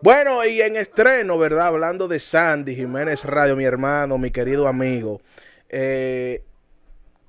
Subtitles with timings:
[0.00, 1.66] Bueno, y en estreno, ¿verdad?
[1.66, 5.20] Hablando de Sandy Jiménez Radio, mi hermano, mi querido amigo.
[5.70, 6.44] Eh,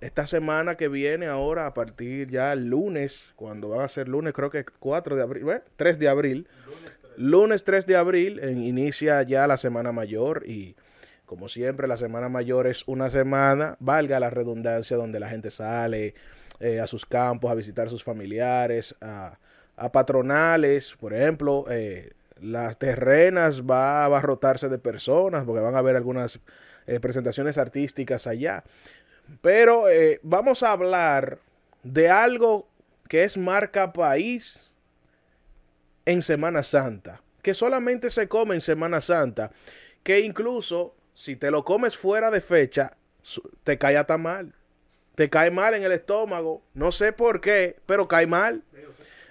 [0.02, 4.34] esta semana que viene ahora, a partir ya el lunes, cuando va a ser lunes,
[4.34, 6.48] creo que 4 de abril, bueno, 3 de abril.
[7.18, 10.76] Lunes 3 de abril inicia ya la Semana Mayor y
[11.26, 16.14] como siempre la Semana Mayor es una semana, valga la redundancia, donde la gente sale
[16.60, 19.40] eh, a sus campos a visitar sus familiares, a,
[19.76, 25.80] a patronales, por ejemplo, eh, las terrenas va a abarrotarse de personas porque van a
[25.80, 26.40] haber algunas
[26.88, 28.64] eh, presentaciones artísticas allá.
[29.42, 31.40] Pero eh, vamos a hablar
[31.84, 32.68] de algo
[33.08, 34.72] que es marca país
[36.06, 39.52] en Semana Santa, que solamente se come en Semana Santa,
[40.04, 42.96] que incluso si te lo comes fuera de fecha,
[43.64, 44.56] te cae hasta mal.
[45.16, 48.64] Te cae mal en el estómago, no sé por qué, pero cae mal.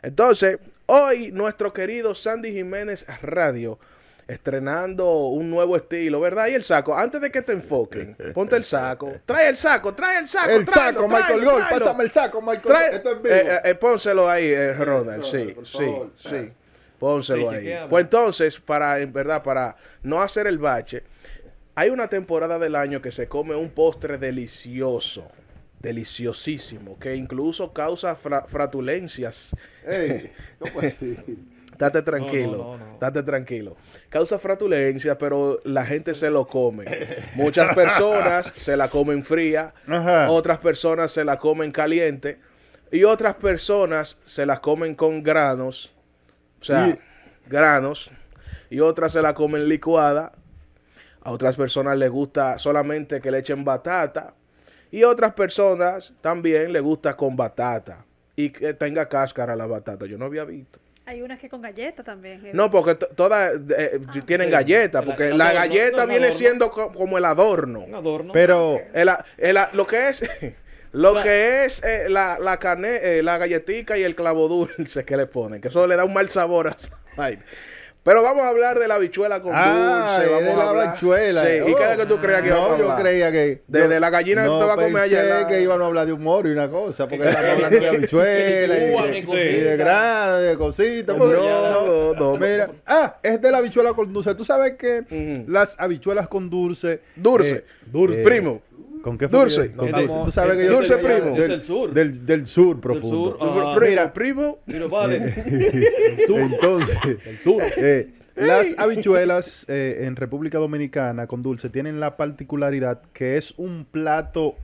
[0.03, 3.79] Entonces, hoy nuestro querido Sandy Jiménez Radio
[4.27, 6.49] estrenando un nuevo estilo, ¿verdad?
[6.49, 9.13] Y el saco, antes de que te enfoquen, ponte el saco.
[9.25, 10.51] Trae el saco, trae el saco.
[10.51, 11.69] El tráelo, saco, Michael tráelo.
[11.71, 13.35] Pásame el saco, Michael Trae- Esto es vivo.
[13.35, 15.87] eh, eh, eh, pónselo ahí, eh, Ronald, sí, sí,
[16.17, 16.51] sí.
[16.99, 17.87] Pónselo Sí, ahí.
[17.89, 21.05] Pues entonces, para, en verdad, para no hacer el bache,
[21.75, 25.31] hay una temporada del año que se come un postre delicioso,
[25.81, 29.55] deliciosísimo, que incluso causa fra- fratulencias.
[29.87, 31.17] Ey, ¿cómo así?
[31.77, 32.99] Date tranquilo, no, no, no.
[32.99, 33.77] date tranquilo.
[34.09, 36.85] Causa fratulencias, pero la gente se lo come.
[37.37, 40.29] Muchas personas se la comen fría, Ajá.
[40.31, 42.41] otras personas se la comen caliente
[42.91, 45.93] y otras personas se la comen con granos,
[46.61, 46.99] o sea, Y-
[47.49, 48.11] granos,
[48.71, 50.33] y otras se la comen licuada.
[51.21, 54.35] A otras personas les gusta solamente que le echen batata
[54.91, 58.05] y otras personas también les gusta con batata
[58.37, 60.07] y que tenga cáscara la batata.
[60.07, 60.79] Yo no había visto.
[61.07, 62.45] Hay unas que con galletas también.
[62.45, 62.51] eh.
[62.53, 64.53] No, porque to- todas eh, tienen sí.
[64.53, 66.39] galletas, El- porque el la adorno, galleta no, viene adorno.
[66.39, 67.81] siendo co- como el adorno.
[67.81, 68.33] Un adorno.
[68.33, 70.23] Pero, El lo que es
[70.93, 75.05] lo La- que es eh, la, la carne, eh, la galletica y el clavo dulce
[75.07, 77.43] que le ponen, que eso le da un mal sabor a esa vaina.
[78.05, 80.31] Pero vamos a hablar de la habichuela con ah, dulce.
[80.33, 80.89] Vamos de a la hablar.
[80.89, 81.43] habichuela.
[81.45, 83.03] Sí, ¿Y qué es que tú creías que No, a yo hablar?
[83.03, 83.63] creía que...
[83.67, 85.61] De- yo- de la gallina que no tú vas a comer pensé ayer, la- que
[85.61, 89.19] iban a hablar de humor y una cosa, porque estamos hablando de y, de- ni
[89.19, 89.37] y cosita.
[89.71, 91.17] de grano, y de cositas.
[91.19, 92.37] No, no, no.
[92.39, 94.35] Mira, ah, es de la habichuela con dulce.
[94.35, 97.01] Tú sabes que las habichuelas con dulce...
[97.17, 97.51] Dulce.
[97.57, 98.21] eh, Dulce.
[98.23, 98.63] eh, Primo.
[99.03, 99.73] ¿Con qué fue Dulce.
[99.73, 99.91] con.
[100.25, 101.31] Tú sabes que yo Dulce soy primo.
[101.37, 101.93] Del, Es del sur.
[101.93, 103.09] Del, del sur profundo.
[103.09, 103.75] sur, ah.
[103.77, 104.13] Primo, Mira.
[104.13, 104.59] primo.
[104.67, 105.35] Pero vale.
[106.27, 107.63] Entonces, El sur.
[107.77, 113.85] eh, las habichuelas eh, en República Dominicana con dulce tienen la particularidad que es un
[113.85, 114.55] plato,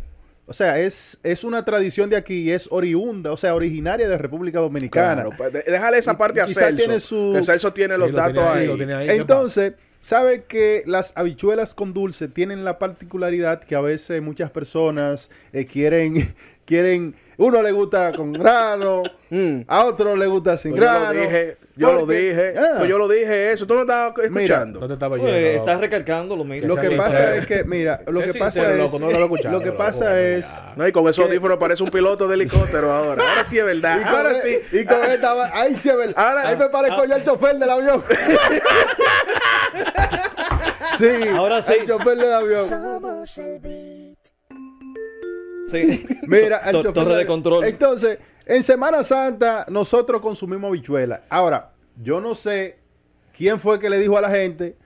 [0.46, 4.60] o sea, es, es una tradición de aquí es oriunda, o sea, originaria de República
[4.60, 5.22] Dominicana.
[5.24, 6.76] Claro, pues, déjale esa parte a Celso.
[6.76, 8.66] tiene su- Que Celso tiene los Sí, lo tiene datos ahí, ahí.
[8.68, 9.06] lo tiene ahí.
[9.08, 9.72] ¿qué Entonces,
[10.04, 15.64] sabe que las habichuelas con dulce tienen la particularidad que a veces muchas personas eh,
[15.64, 16.34] quieren,
[16.66, 19.62] quieren, uno le gusta con grano, Mm.
[19.66, 21.12] a otro le gusta sin Pues yo grano.
[21.12, 22.74] lo dije, yo lo dije, Ah.
[22.78, 24.78] pues yo lo dije eso, tú no estabas escuchando.
[24.80, 25.48] No te estaba Oye, oyendo.
[25.58, 26.68] estás recalcando lo mismo.
[26.68, 27.32] Lo que pasa sincero.
[27.34, 29.18] es que, mira, lo que pasa sincero, es, loco, no lo
[29.50, 33.24] lo que pasa es, No, y con esos audífonos parece un piloto de helicóptero ahora.
[33.28, 33.98] Ahora sí es verdad.
[34.00, 34.58] y con, Ahora e- sí.
[34.78, 36.14] y con esta, va- ahí sí es verdad.
[36.16, 38.04] Ahora- ahí me parezco yo el chofer del avión.
[40.98, 41.74] sí, Ahora sí.
[41.80, 42.66] el chofer del avión.
[45.68, 46.06] Sí.
[46.26, 47.64] Mira, chofer Torre de control.
[47.64, 51.22] Entonces, en Semana Santa nosotros consumimos habichuela.
[51.30, 51.70] Ahora,
[52.02, 52.78] yo no sé
[53.36, 54.76] quién fue que le dijo a la gente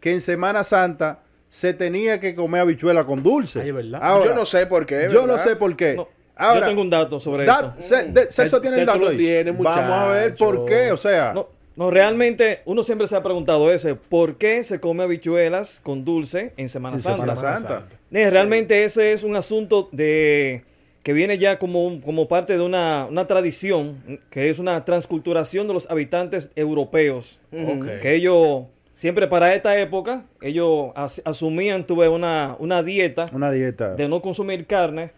[0.00, 3.60] que en Semana Santa se tenía que comer habichuela con dulce.
[3.60, 4.00] Ay, es verdad.
[4.02, 5.08] Ahora, yo no sé por qué.
[5.12, 5.44] Yo no ¿verdad?
[5.44, 5.94] sé por qué.
[5.96, 7.94] No, Ahora, yo tengo un dato sobre Da- eso.
[8.08, 9.16] De- Celso tiene el dato lo ahí.
[9.18, 11.32] tiene, Vamos a ver por qué, o sea.
[11.34, 13.96] No, no, realmente uno siempre se ha preguntado eso.
[14.08, 17.20] ¿Por qué se come habichuelas con dulce en Semana En Santa?
[17.36, 17.88] Semana Santa.
[18.10, 20.64] Realmente ese es un asunto de
[21.02, 25.74] que viene ya como, como parte de una, una tradición, que es una transculturación de
[25.74, 27.40] los habitantes europeos.
[27.50, 33.94] Que ellos, siempre para esta época, ellos as- asumían, tuve una, una dieta Una dieta.
[33.96, 35.10] de no consumir carne,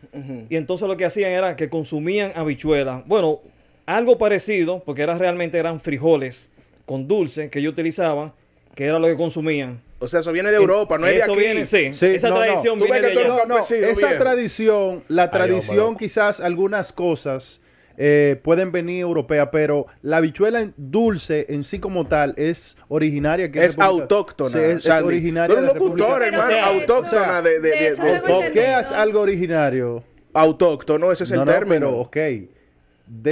[0.48, 3.02] y entonces lo que hacían era que consumían habichuelas.
[3.06, 3.40] Bueno,
[3.86, 6.50] algo parecido, porque era realmente eran frijoles
[6.86, 8.32] con dulce que ellos utilizaban,
[8.74, 9.80] que era lo que consumían.
[10.00, 11.40] O sea, eso viene de Europa, no es de Eso aquí.
[11.40, 11.92] viene, sí.
[11.92, 12.40] Sí, Esa no, no.
[12.42, 13.28] tradición ves viene de allá.
[13.28, 14.00] No, no, esa viejo.
[14.22, 17.60] tradición, la tradición, quizás algunas cosas
[17.96, 23.50] eh, pueden venir europea, pero la habichuela en- dulce en sí como tal es originaria.
[23.52, 24.50] que Es República- autóctona.
[24.50, 25.54] Sí, es, es originaria.
[25.56, 26.56] Tú eres locutor, hermano.
[26.64, 30.02] autóctona de, de, de de- hecho, de- tengo ¿Por qué es algo originario?
[30.32, 31.86] Autóctono, ese es no, el no, término.
[31.86, 32.16] pero ok.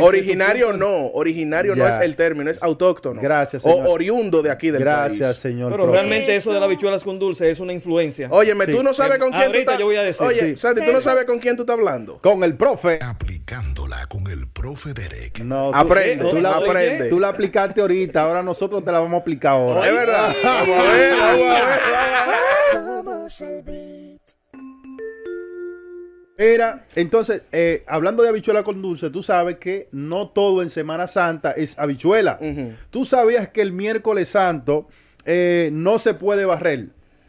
[0.00, 3.20] Originario no, originario no es el término, es autóctono.
[3.22, 3.88] Gracias, O señor.
[3.88, 5.36] oriundo de aquí del Gracias, país.
[5.38, 5.70] señor.
[5.72, 5.98] Pero profe.
[5.98, 8.28] realmente eso de las habichuelas con dulce es una influencia.
[8.30, 8.82] Óyeme, tú Sí.
[8.82, 9.78] no sabes con quién tú Ahorita estás...
[9.78, 10.26] yo voy a decir.
[10.26, 10.56] Oye, Sí.
[10.56, 12.18] Santi, tú no sabes con quién tú estás hablando.
[12.18, 12.98] Con el profe.
[13.02, 15.38] Aplicándola con el profe Derek.
[15.40, 17.08] No, tú- Aprende, tú la, aprende.
[17.08, 19.86] Tú la aplicaste ahorita, ahora nosotros te la vamos a aplicar ahora.
[19.86, 20.34] Es verdad.
[20.44, 23.91] Vamos a ver, vamos a ver, vamos a ver.
[26.42, 31.06] Era, entonces, eh, hablando de habichuela con dulce, tú sabes que no todo en Semana
[31.06, 32.40] Santa es habichuela.
[32.90, 34.88] Tú sabías que el miércoles santo
[35.24, 36.88] eh, no se puede barrer.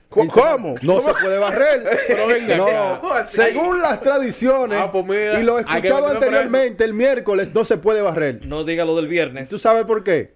[0.10, 0.32] ¿Cómo?
[0.32, 0.76] ¿Cómo?
[0.82, 1.02] No ¿Cómo?
[1.02, 2.00] se puede barrer.
[2.08, 6.94] Pero venga No, según las tradiciones Ah, pues mira, y lo que escuchado anteriormente, el
[6.94, 8.46] miércoles no se puede barrer.
[8.46, 9.50] No diga lo del viernes.
[9.50, 10.34] ¿Tú sabes por qué?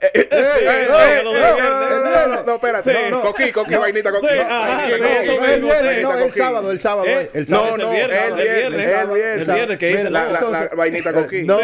[0.00, 2.92] Eh, eh, eh, eh, eh, no, no, espérate.
[2.92, 3.20] No, no.
[3.22, 7.30] Coquí, coquí, vainita, mismo, el no, el sábado, el sábado, ¿Eh?
[7.34, 7.78] No, sábado.
[7.78, 9.78] no, el viernes, el viernes, el viernes.
[9.78, 11.42] que dice La, vainita coquí.
[11.42, 11.58] No,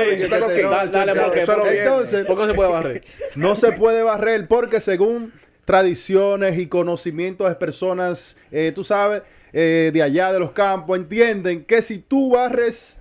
[0.91, 1.13] Dale.
[1.13, 3.05] Entonces, ¿Por qué se puede barrer?
[3.35, 5.33] No se puede barrer porque según
[5.65, 9.23] tradiciones y conocimientos de personas, eh, tú sabes,
[9.53, 13.01] eh, de allá de los campos, entienden que si tú barres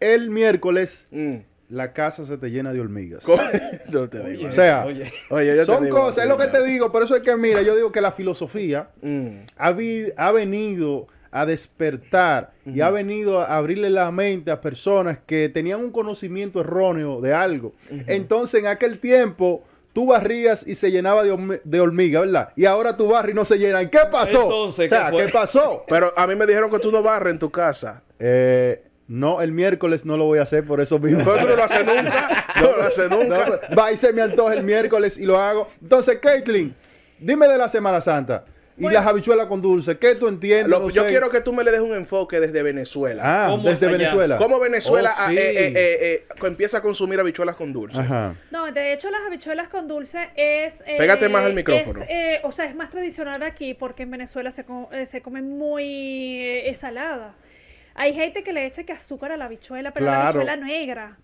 [0.00, 1.36] el miércoles, Mm.
[1.68, 3.24] La casa se te llena de hormigas.
[3.90, 4.48] Yo te digo.
[4.48, 5.12] O sea, Oye.
[5.30, 7.36] Oye, yo te son digo, cosas, es lo que te digo, por eso es que,
[7.36, 9.38] mira, yo digo que la filosofía Mm.
[9.56, 15.18] ha, vi- ha venido a despertar y ha venido a abrirle la mente a personas
[15.26, 17.74] que tenían un conocimiento erróneo de algo.
[18.06, 22.50] Entonces, en aquel tiempo, tú barrías y se llenaba de, de hormiga, ¿verdad?
[22.56, 23.82] Y ahora tu barrio no se llena.
[23.82, 24.44] ¿Y qué pasó?
[24.44, 25.16] Entonces, o sea, ¿qué?
[25.26, 25.84] ¿qué pasó?
[25.88, 28.02] Pero a mí me dijeron que tú no barres en tu casa.
[28.18, 31.22] Eh, no, el miércoles no lo voy a hacer por eso mismo.
[31.24, 32.46] Pero tú no lo haces nunca.
[32.60, 33.60] No lo haces nunca.
[33.78, 35.68] va y se me antoja el miércoles y lo hago.
[35.80, 36.74] Entonces, Caitlin,
[37.18, 38.44] dime de la Semana Santa
[38.78, 38.98] y Bueno.
[38.98, 39.96] las habichuelas con dulce.
[39.96, 40.66] ¿Qué tú entiendes?
[40.68, 41.08] Lo- No yo sé.
[41.08, 43.22] quiero que tú me le des un enfoque desde Venezuela.
[43.24, 43.86] Ah, ¿Cómo desde?
[43.86, 44.36] Venezuela.
[44.36, 45.38] ¿Cómo Venezuela Oh, ah, sí.
[45.38, 47.98] eh, eh, eh, eh, empieza a consumir habichuelas con dulce?
[48.00, 48.34] Ajá.
[48.50, 50.82] No, de hecho las habichuelas con dulce es...
[50.86, 52.02] eh, Pégate más al micrófono.
[52.02, 55.22] es, eh, o sea, es más tradicional aquí porque en Venezuela se, co- eh, se
[55.22, 55.84] come muy
[56.42, 57.34] eh, es salada.
[57.96, 61.16] Hay gente que le echa que azúcar a la habichuela, pero la habichuela negra.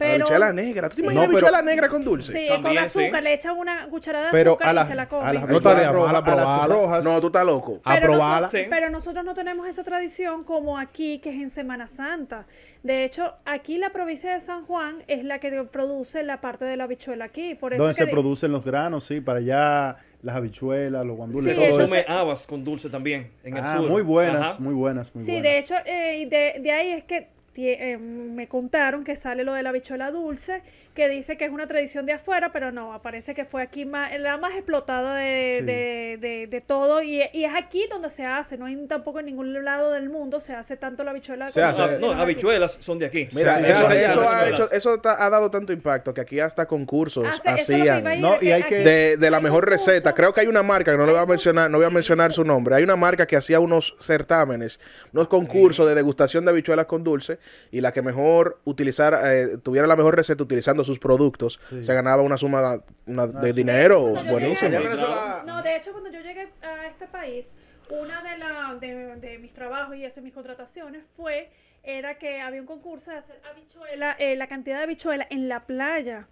[0.00, 0.88] La Pero, habichuela negra.
[0.88, 1.02] ¿Tú te Sí.
[1.02, 2.32] imaginas No, pero- habichuela negra con dulce?
[2.32, 3.24] Sí, También, con azúcar, sí.
[3.24, 5.66] le echan una cucharada de Pero azúcar a y las, se la a las rojas,
[5.66, 7.04] a las rojas.
[7.04, 7.80] No, tú estás loco.
[7.84, 8.46] A Pero, probarla.
[8.46, 8.64] noso- Sí.
[8.70, 12.46] pero nosotros no tenemos esa tradición como aquí, que es en Semana Santa.
[12.82, 16.78] De hecho, aquí la provincia de San Juan es la que produce la parte de
[16.78, 17.54] la habichuela aquí.
[17.54, 21.54] Por eso donde se producen los granos, sí, para allá las habichuelas, los guandules, Sí,
[21.54, 23.88] todo eso habas con dulce también en el Ah, sur.
[23.90, 24.56] muy buenas, Ajá.
[24.60, 25.42] muy buenas, muy Sí, buenas.
[25.52, 29.52] de hecho, eh, y de, de ahí es que eh, me contaron que sale lo
[29.54, 30.62] de la bichuela dulce,
[30.94, 34.16] que dice que es una tradición de afuera, pero no, aparece que fue aquí más,
[34.18, 35.64] la más explotada de, Sí.
[35.64, 39.26] de, de- de todo, y, y es aquí donde se hace, no hay tampoco en
[39.26, 41.50] ningún lado del mundo se hace tanto la bichuela.
[41.50, 41.82] Se como hace.
[41.82, 43.28] Ah, no, habichuelas son de aquí.
[43.34, 46.40] Mira, eso, hace eso allá, ha, hecho, eso ta- ha dado tanto impacto que aquí
[46.40, 49.68] hasta concursos Hace- es que hacían No, y hay que- de, de la hay mejor
[49.68, 50.14] receta.
[50.14, 52.32] Creo que hay una marca que no le voy a mencionar, no voy a mencionar
[52.32, 52.74] su nombre.
[52.74, 54.80] Hay una marca que hacía unos certámenes,
[55.12, 57.38] unos concursos de degustación de habichuelas con dulce
[57.70, 62.22] y la que mejor utilizara, eh, tuviera la mejor receta utilizando sus productos, se ganaba
[62.22, 64.00] una suma una- de dinero
[64.30, 64.70] buenísima.
[64.78, 67.54] Venezuela- No, de hecho, cuando yo llegué a este país,
[67.90, 71.50] una de, la, de, de mis trabajos y eso, mis contrataciones fue
[71.82, 75.66] era que había un concurso de hacer habichuela, eh, la cantidad de habichuela en la
[75.66, 76.28] playa.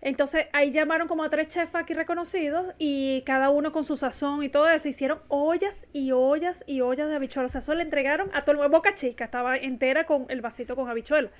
[0.00, 4.42] Entonces ahí llamaron como a tres chefs aquí reconocidos y cada uno con su sazón
[4.42, 4.88] y todo eso.
[4.88, 7.46] Hicieron ollas y ollas y ollas de habichuela.
[7.46, 8.76] O sea, eso le entregaron a todo el mundo.
[8.76, 11.30] Boca chica, estaba entera con el vasito con habichuela.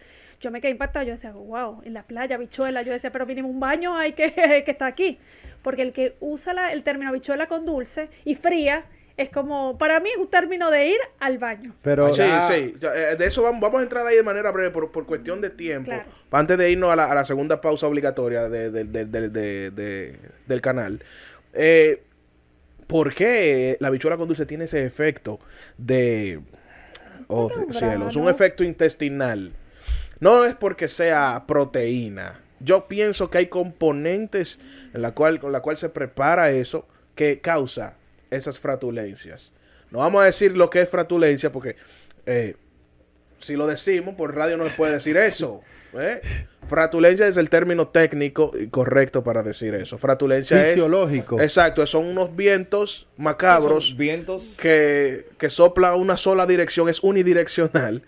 [0.40, 1.04] Yo me quedé impactada.
[1.04, 2.82] Yo decía, wow, en la playa, habichuela.
[2.82, 4.32] Yo decía, pero mínimo un baño hay que,
[4.64, 5.18] que está aquí.
[5.62, 8.84] Porque el que usa el término habichuela con dulce y fría
[9.16, 11.75] es como, para mí es un término de ir al baño.
[11.82, 12.75] Pero Sí, sí.
[12.80, 15.40] Ya, eh, De eso vamos, vamos a entrar ahí de manera breve por, por cuestión
[15.40, 15.90] de tiempo.
[15.90, 16.08] Claro.
[16.30, 19.70] Antes de irnos a la, a la segunda pausa obligatoria de- de- de- de- de-
[19.70, 21.02] de- del canal.
[21.54, 22.02] Eh,
[22.87, 25.40] ¿Por qué la bichuela con dulce tiene ese efecto
[25.76, 26.40] de...
[27.28, 29.52] Oh, cielos, un efecto intestinal?
[30.20, 32.40] No es porque sea proteína.
[32.61, 34.58] Yo pienso que hay componentes
[34.94, 37.96] en la cual, con la cual se prepara eso que causa
[38.30, 39.52] esas fratulencias.
[39.90, 41.76] No vamos a decir lo que es fratulencia porque
[42.26, 42.56] eh,
[43.38, 45.62] si lo decimos por radio no se puede decir eso.
[45.95, 46.21] ¿eh?
[46.68, 49.99] Fratulencia es el término técnico y correcto para decir eso.
[49.99, 51.37] Fratulencia Fisiológico.
[51.37, 51.45] es...
[51.45, 54.56] Exacto, son unos vientos macabros Son vientos.
[54.61, 58.02] que, que sopla una sola dirección, es unidireccional.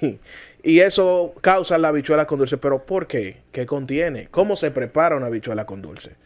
[0.62, 2.56] y eso causa la habichuela con dulce.
[2.56, 3.42] ¿Pero por qué?
[3.52, 4.28] ¿Qué contiene?
[4.30, 6.16] ¿Cómo se prepara una habichuela con dulce?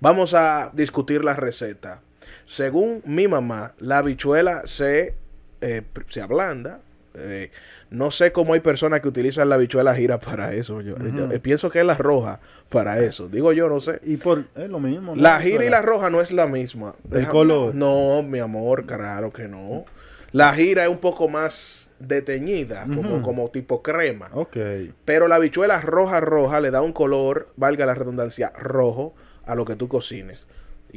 [0.00, 2.02] Vamos a discutir la receta.
[2.46, 5.14] Según mi mamá, la habichuela se,
[5.60, 6.80] eh, se ablanda,
[7.18, 7.50] Eh,
[7.88, 10.82] no sé cómo hay personas que utilizan la habichuela gira para eso.
[10.82, 13.28] Yo, yo, eh, pienso que es la roja para eso.
[13.28, 14.00] Digo yo, no sé.
[14.04, 15.16] Y por es lo mismo.
[15.16, 15.22] ¿no?
[15.22, 16.94] La gira y la roja no es la misma.
[17.10, 17.74] El color.
[17.74, 19.86] No, mi amor, claro que no.
[20.32, 24.28] La gira es un poco más deteñida, como, como tipo crema.
[24.34, 24.58] Ok.
[25.06, 29.14] Pero la habichuela roja, roja, le da un color, valga la redundancia, rojo
[29.46, 30.46] a lo que tú cocines.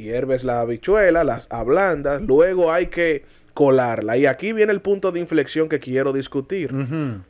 [0.02, 4.16] Hierves la habichuela, las ablandas, luego hay que colarla.
[4.16, 6.72] Y aquí viene el punto de inflexión que quiero discutir.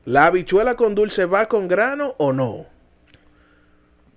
[0.05, 2.67] ¿La habichuela con dulce va con grano o no?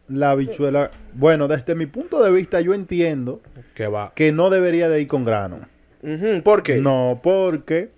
[0.10, 0.92] La habichuela.
[1.14, 3.42] Bueno, desde mi punto de vista, yo entiendo
[3.74, 4.12] Que va.
[4.16, 5.62] que no debería de ir con grano.
[6.44, 6.76] ¿Por qué?
[6.78, 7.90] No, porque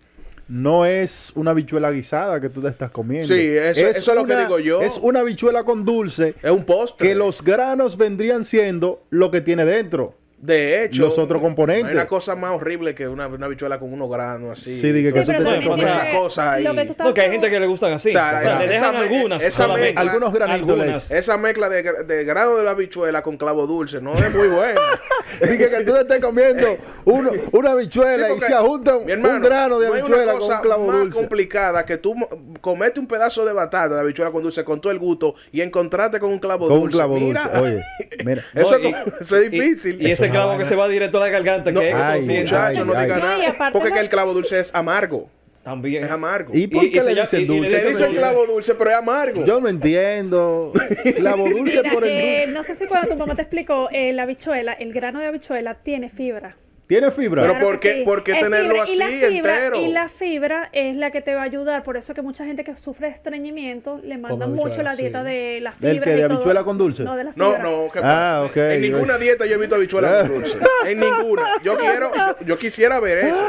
[0.48, 3.28] no es una habichuela guisada que tú te estás comiendo.
[3.34, 4.82] Sí, eso- eso es lo que digo yo.
[4.82, 7.08] Es una habichuela con dulce Es un postre.
[7.08, 10.14] que los granos vendrían siendo lo que tiene dentro.
[10.38, 11.84] De hecho, los otros componentes.
[11.86, 14.80] no hay una cosa más horrible que una, una habichuela con unos granos así.
[14.80, 16.64] Sí, diga Sí, que tú pero te Esas cosas ahí.
[16.64, 18.10] lo que tú estás No, que hay gente que le gustan así.
[18.10, 19.42] O sea, O sea, le dejan algunas.
[19.44, 21.10] esa mezcla- Algunos granitos Algunas.
[21.12, 24.80] Esa mezcla de, de grano de la habichuela con clavo dulce no es muy buena.
[25.42, 29.10] Dije que tú te estés comiendo uno- una habichuela Sí, y porque, se junta un,
[29.12, 31.18] un grano de no una con cosa un clavo más dulce.
[31.18, 32.14] complicada que tú
[32.62, 36.20] comete un pedazo de batata de habichuela con dulce con todo el gusto y encontrarte
[36.20, 36.98] con un clavo Con un dulce.
[36.98, 37.60] clavo Mira, dulce.
[37.62, 37.82] Oye,
[38.26, 38.44] mira.
[38.54, 40.06] eso, es difícil.
[40.26, 42.42] Y, ese clavo que se va directo a la garganta, No, que ay, consciente.
[42.42, 43.72] muchacho, no diga y nada.
[43.72, 45.30] Porque que el clavo dulce es amargo.
[45.64, 46.04] También.
[46.04, 46.52] Es amargo.
[46.54, 47.72] ¿Y por Y- qué y se le dicen y- y dulce?
[47.72, 49.46] le Se dice Eso- clavo dulce, pero es amargo.
[49.46, 50.72] Yo no entiendo.
[51.18, 52.52] Clavo dulce Mira, por el eh, dulce.
[52.54, 55.74] no sé si cuando tu mamá te explicó, eh, la habichuela, el grano de habichuela
[55.74, 56.56] tiene fibra.
[56.88, 57.42] ¿Tiene fibra?
[57.42, 58.04] Pero Claro ¿por que qué- sí.
[58.06, 59.76] por qué tenerlo fibra, y la así, fibra- entero?
[59.82, 61.84] Y la fibra es la que te va a ayudar.
[61.84, 65.30] Por eso que mucha gente que sufre de estreñimiento le mandan mucho la dieta sí.
[65.30, 66.04] de la ¿Del fibra.
[66.06, 66.12] qué?
[66.12, 66.34] y ¿De todo.
[66.36, 67.04] habichuela con dulce?
[67.04, 67.64] No, de la No, fibra.
[67.64, 68.58] no, ¿qué Ah, ok.
[68.58, 70.58] En ninguna dieta yo he visto habichuela con dulce.
[70.86, 71.42] En ninguna.
[71.64, 72.12] Yo quiero,
[72.46, 73.46] yo quisiera ver eso.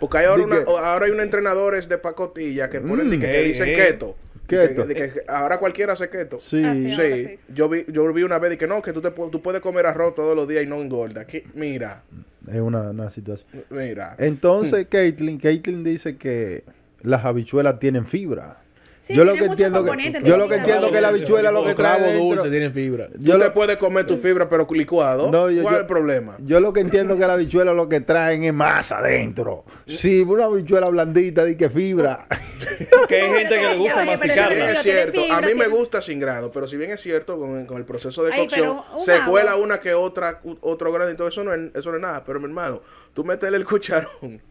[0.00, 3.38] Porque hay ahora, una, que- ahora hay unos entrenadores de pacotilla que ponen que, que
[3.40, 4.16] Ey, dicen keto.
[4.48, 6.38] Que- que ahora cualquiera hace keto.
[6.38, 6.62] Sí.
[6.64, 6.88] Ah, sí.
[6.90, 7.38] Sí, ahora sí.
[7.48, 9.86] yo vi, yo vi una vez y que no, que tú, te, tú puedes comer
[9.86, 11.22] arroz todos los días y no engorda.
[11.22, 12.02] Aquí, mira,
[12.48, 13.48] Es una, una situación.
[13.70, 14.16] mira.
[14.18, 16.64] Entonces, Caitlin, Caitlin dice que
[17.02, 18.58] las habichuelas tienen fibra.
[19.06, 19.90] Sí, yo lo tiene que entiendo que,
[20.24, 22.72] yo lo que tiene entiendo que la dulce, habichuela lo que trae dentro, dulce, tienen
[22.74, 23.06] fibra.
[23.08, 25.30] Tú yo te lo, puedes comer tu fibra, pero licuado.
[25.30, 26.36] No, yo- ¿Cuál yo- es el problema?
[26.40, 29.64] yo lo que entiendo que la habichuela lo que traen es masa adentro.
[29.86, 32.26] Sí, una habichuela blandita di que fibra.
[33.08, 34.72] Que hay gente que le gusta Oye, pero Si bien masticarla.
[34.72, 37.00] Es tiene cierto, fibra, a mí me tiene- gusta sin grano, pero si bien es
[37.00, 39.26] cierto, con, con el proceso de Ay, cocción, pero un se agua.
[39.30, 42.24] cuela una que otra, u- otro todo eso no es, eso no es nada.
[42.24, 42.82] Pero mi hermano,
[43.14, 44.42] tú metes el cucharón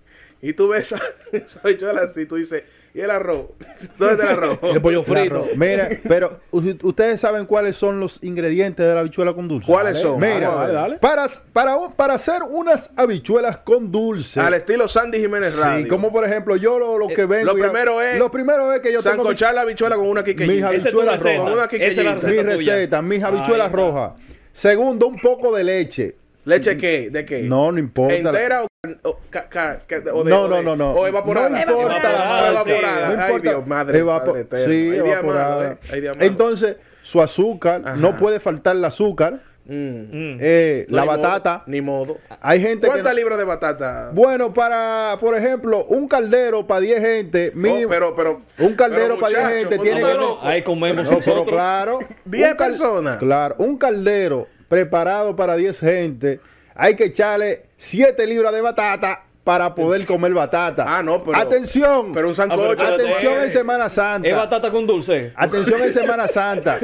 [0.41, 1.01] y tú ves esa,
[1.33, 2.63] esa habichuela así, tú dices,
[2.95, 3.47] ¿y el arroz?
[3.99, 4.59] ¿Dónde está el arroz?
[4.63, 5.47] El pollo frito.
[5.55, 9.69] Mira, pero ustedes saben cuáles son los ingredientes de la habichuela con dulce.
[9.69, 10.19] ¿Cuáles son?
[10.19, 10.73] Mira, ver.
[10.73, 10.95] dale.
[10.97, 14.39] Para, para, para hacer unas habichuelas con dulce.
[14.39, 15.83] Al estilo Sandy Jiménez Radio.
[15.83, 17.53] Sí, como por ejemplo, yo lo, lo que vengo.
[17.53, 20.07] lo a- primero es Lo primero es que yo tengo mis, Sancochar la habichuela con
[20.07, 21.51] una mis es tu habichuelas rojas.
[21.51, 22.15] Una Esa es la.
[22.15, 24.13] Mi receta mis habichuelas rojas.
[24.53, 26.15] Segundo, un poco de leche.
[26.45, 27.09] ¿Leche qué?
[27.09, 27.41] ¿De qué?
[27.41, 28.15] No, no importa.
[28.15, 28.67] ¿Entera o,
[29.03, 30.91] o, ca- ca- ca- o de, No, no, no, no.
[30.93, 31.49] O evaporada.
[31.49, 33.15] No importa la Evaporada, sí.
[33.15, 33.49] No Ay, importa.
[33.49, 34.65] Dios, madre, Evapo- padre eterno.
[34.65, 35.77] Sí, Hay malo, evaporada.
[35.91, 36.11] eh.
[36.19, 37.95] Entonces, su azúcar, Ajá.
[37.97, 39.41] no puede faltar el azúcar.
[39.67, 40.37] Mm.
[40.39, 41.63] Eh, No la hay modo, batata.
[41.65, 42.17] ni modo.
[42.39, 42.87] Hay gente que.
[42.87, 44.11] ¿Cuántas no- libras de batata?
[44.13, 47.89] Bueno, para, por ejemplo, un caldero para 10 gente, Oh, mínimo.
[47.89, 50.07] pero, pero, un caldero pero, para 10 muchacho, gente tiene que.
[50.47, 51.49] Ahí comemos No, pero nosotros.
[51.49, 51.97] claro.
[52.25, 53.17] 10 un cal- personas.
[53.17, 56.39] Claro, un caldero preparado para 10 gente,
[56.75, 60.85] hay que echarle 7 libras de batata para poder comer batata.
[60.87, 62.13] Ah, no, pero- Atención.
[62.13, 62.83] Pero un sancocho.
[62.83, 64.35] Ah, Atención en Semana Es Santa.
[64.35, 65.33] batata con dulce.
[65.35, 66.79] Atención en Semana Santa.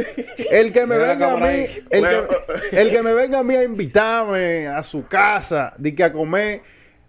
[0.51, 2.27] El que me venga a mí, el, que,
[2.79, 6.62] el que me venga a mí a invitarme a su casa, de que a comer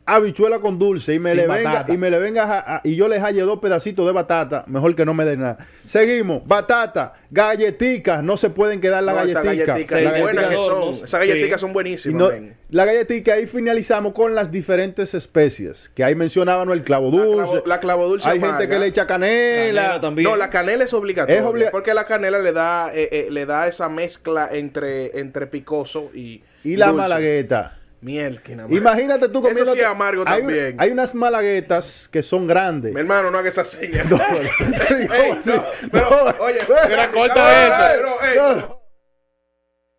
[0.05, 2.97] habichuela con dulce y me Sin le venga y me le venga a- a- y
[2.97, 5.59] yo les halle dos pedacitos de batata, mejor que no me den nada.
[5.87, 9.67] Seguimos, batata, galletitas, no se pueden quedar las No, esas galletitas.
[9.69, 11.05] galletitas, Sí, qué buenas que galletitas- son.
[11.05, 11.61] Esas galletitas Sí.
[11.61, 12.21] son Y buenísimas.
[12.41, 15.89] no- la galletica, ahí finalizamos con las diferentes especies.
[15.95, 17.37] Que ahí mencionaban el clavo La dulce.
[17.53, 18.57] clavo- la clavo dulce Hay amarga.
[18.59, 19.83] gente que le echa canela.
[19.83, 20.29] Canela también.
[20.29, 21.39] No, la canela es obligatoria.
[21.41, 25.47] Es obliga- porque la canela le da, eh, eh, le da esa mezcla entre, entre
[25.47, 26.43] picoso y.
[26.65, 27.03] y la dulce.
[27.03, 27.79] malagueta.
[28.03, 28.77] Miel, que nada más.
[28.77, 29.73] Imagínate tú Eso comiendo.
[29.75, 30.77] sí es amargo hay, también.
[30.77, 32.93] hay unas malaguetas que son grandes.
[32.93, 34.07] Mi hermano, no haga esa señal.
[34.11, 34.17] No,
[35.15, 37.93] Ey, no, pero, no, oye, no, corta no, esa.
[37.95, 38.83] pero, ey, no.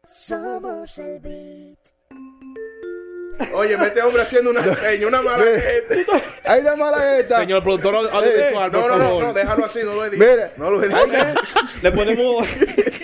[0.05, 1.77] Somos el beat.
[3.53, 6.05] Oye, me este hombre haciendo una seña, una mala gente.
[6.45, 7.39] Hay una malagueta.
[7.39, 10.17] Señor productor audiovisual, No, por no, no, no, déjalo así, no lo edite.
[10.25, 10.51] Mira.
[10.57, 10.95] no lo edite.
[11.81, 12.47] Le ponemos.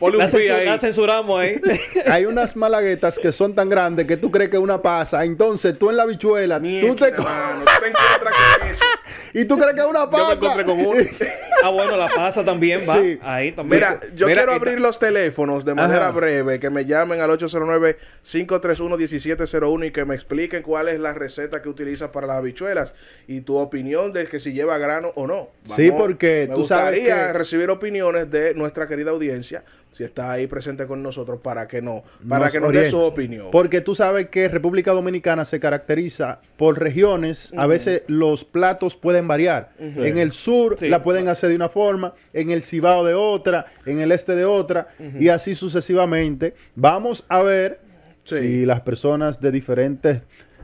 [0.00, 0.64] Ponle la, un pi censu- ahí.
[0.66, 1.60] la censuramos ahí.
[2.06, 5.24] Hay unas malaguetas que son tan grandes que tú crees que una pasa.
[5.24, 6.64] Entonces tú en la bichuela, tú
[6.96, 8.82] te, mano, tú te encuentras con eso.
[9.34, 10.32] ¿Y tú crees que es una Yo me pasa?
[10.34, 10.90] encontré con uno.
[11.62, 12.94] Ah, bueno, la pasa también va.
[13.00, 13.18] Sí.
[13.22, 13.80] Ahí también.
[13.82, 16.12] Mira, yo Mira, quiero abrir los teléfonos de manera Ajá.
[16.12, 21.68] breve, que me llamen al 809-531-1701 y que me expliquen cuál es la receta que
[21.68, 22.94] utilizas para las habichuelas
[23.26, 25.50] y tu opinión de que si lleva grano o no.
[25.64, 30.30] Sí, porque me tú sabes gustaría que- recibir opiniones de nuestra querida audiencia, si está
[30.30, 33.48] ahí presente con nosotros, para que no, para Nos que nos dé su opinión.
[33.50, 37.52] Porque tú sabes que República Dominicana se caracteriza por regiones.
[37.56, 39.70] A veces los platos pueden variar.
[39.78, 40.88] En el sur Sí.
[40.88, 44.44] la pueden hacer de una forma, en el Cibao de otra, en el este de
[44.44, 44.88] otra,
[45.18, 46.54] y así sucesivamente.
[46.74, 47.80] Vamos a ver
[48.24, 48.36] Sí.
[48.38, 50.22] si las personas de diferentes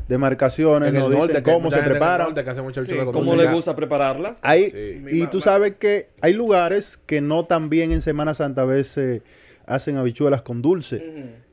[0.08, 2.26] demarcaciones En el nos norte, dicen que cómo se gente en el preparan.
[2.28, 3.52] norte que hace mucha Sí, ¿Cómo dulce le ya.
[3.52, 4.36] gusta prepararla?
[4.42, 5.02] Hay, Sí.
[5.10, 9.22] Y tú sabes que hay lugares que no tan bien en Semana Santa a veces
[9.66, 11.02] hacen habichuelas con dulce.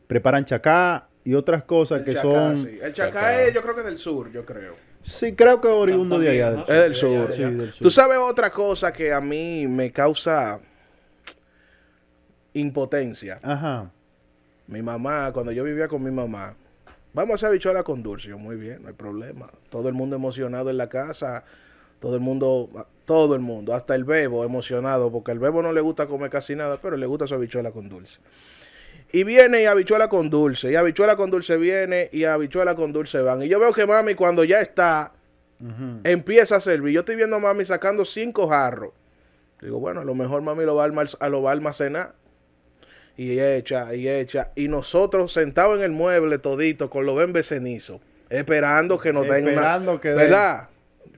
[0.07, 2.57] Preparan chacá y otras cosas El que chacá, son...
[2.57, 2.77] sí.
[2.83, 4.75] El chacá es, yo creo que es del sur, yo creo.
[5.03, 6.61] Sí, creo que oriundo de allá.
[6.61, 6.61] ajá.
[6.61, 7.31] Es del sur.
[7.31, 7.83] Sí, del sur.
[7.83, 10.59] Tú sabes otra cosa que a mí me causa
[12.53, 13.37] impotencia.
[13.43, 13.91] Ajá.
[14.67, 16.55] Mi mamá, cuando yo vivía con mi mamá,
[17.13, 18.29] vamos a hacer habichuela con dulce.
[18.29, 19.49] Yo, muy bien, no hay problema.
[19.69, 21.43] Todo el mundo emocionado en la casa,
[21.99, 22.69] todo el mundo,
[23.05, 26.55] todo el mundo, hasta el bebo emocionado, porque al bebo no le gusta comer casi
[26.55, 28.19] nada, pero le gusta su habichuela con dulce.
[29.15, 33.21] Y viene y habichuela con dulce, y habichuela con dulce viene, y habichuela con dulce
[33.21, 33.43] van.
[33.43, 35.13] Y yo veo que mami cuando ya está,
[36.03, 36.93] empieza a servir.
[36.93, 38.91] Yo estoy viendo a mami sacando cinco jarros.
[39.61, 42.15] Digo, bueno, a lo mejor mami lo va a, lo va a almacenar
[43.15, 44.51] y echa, y echa.
[44.55, 49.43] Y nosotros sentados en el mueble todito con los bembes cenizos, esperando que nos den
[49.43, 49.51] una...
[49.51, 50.17] Esperando que den.
[50.17, 50.69] ¿Verdad?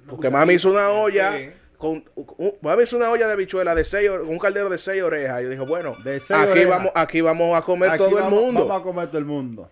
[0.09, 1.49] Porque mami hizo una olla, Sí.
[1.85, 2.03] Con,
[2.37, 5.41] un- mami hizo una olla de bichuela de seis, un caldero de seis orejas.
[5.43, 6.69] Yo dije, bueno, De seis aquí orejas.
[6.69, 8.65] vamos, aquí vamos a comer Aquí todo el mundo.
[8.67, 9.69] Vamos a comer todo el mundo.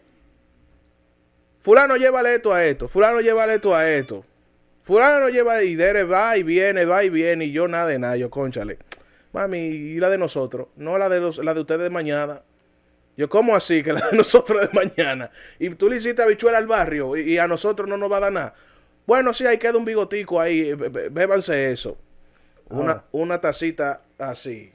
[1.62, 4.26] Fulano llévale esto a esto, fulano llévale esto a esto.
[4.82, 8.18] Fulano lleva y Dere va y viene, va y viene, y yo nada de nada,
[8.18, 8.80] yo conchale.
[9.32, 10.68] Mami, ¿y la de nosotros?
[10.76, 12.42] No la de los, la de ustedes de mañana.
[13.16, 15.32] Yo, ¿cómo así que la de nosotros de mañana?
[15.58, 18.20] Y tú le hiciste habichuela al barrio y, y a nosotros no nos va a
[18.20, 18.54] dar nada.
[19.06, 21.98] Bueno, sí, ahí queda un bigotico ahí, bé- bébanse eso.
[22.70, 23.04] Una, Ahora.
[23.12, 24.72] una tacita así.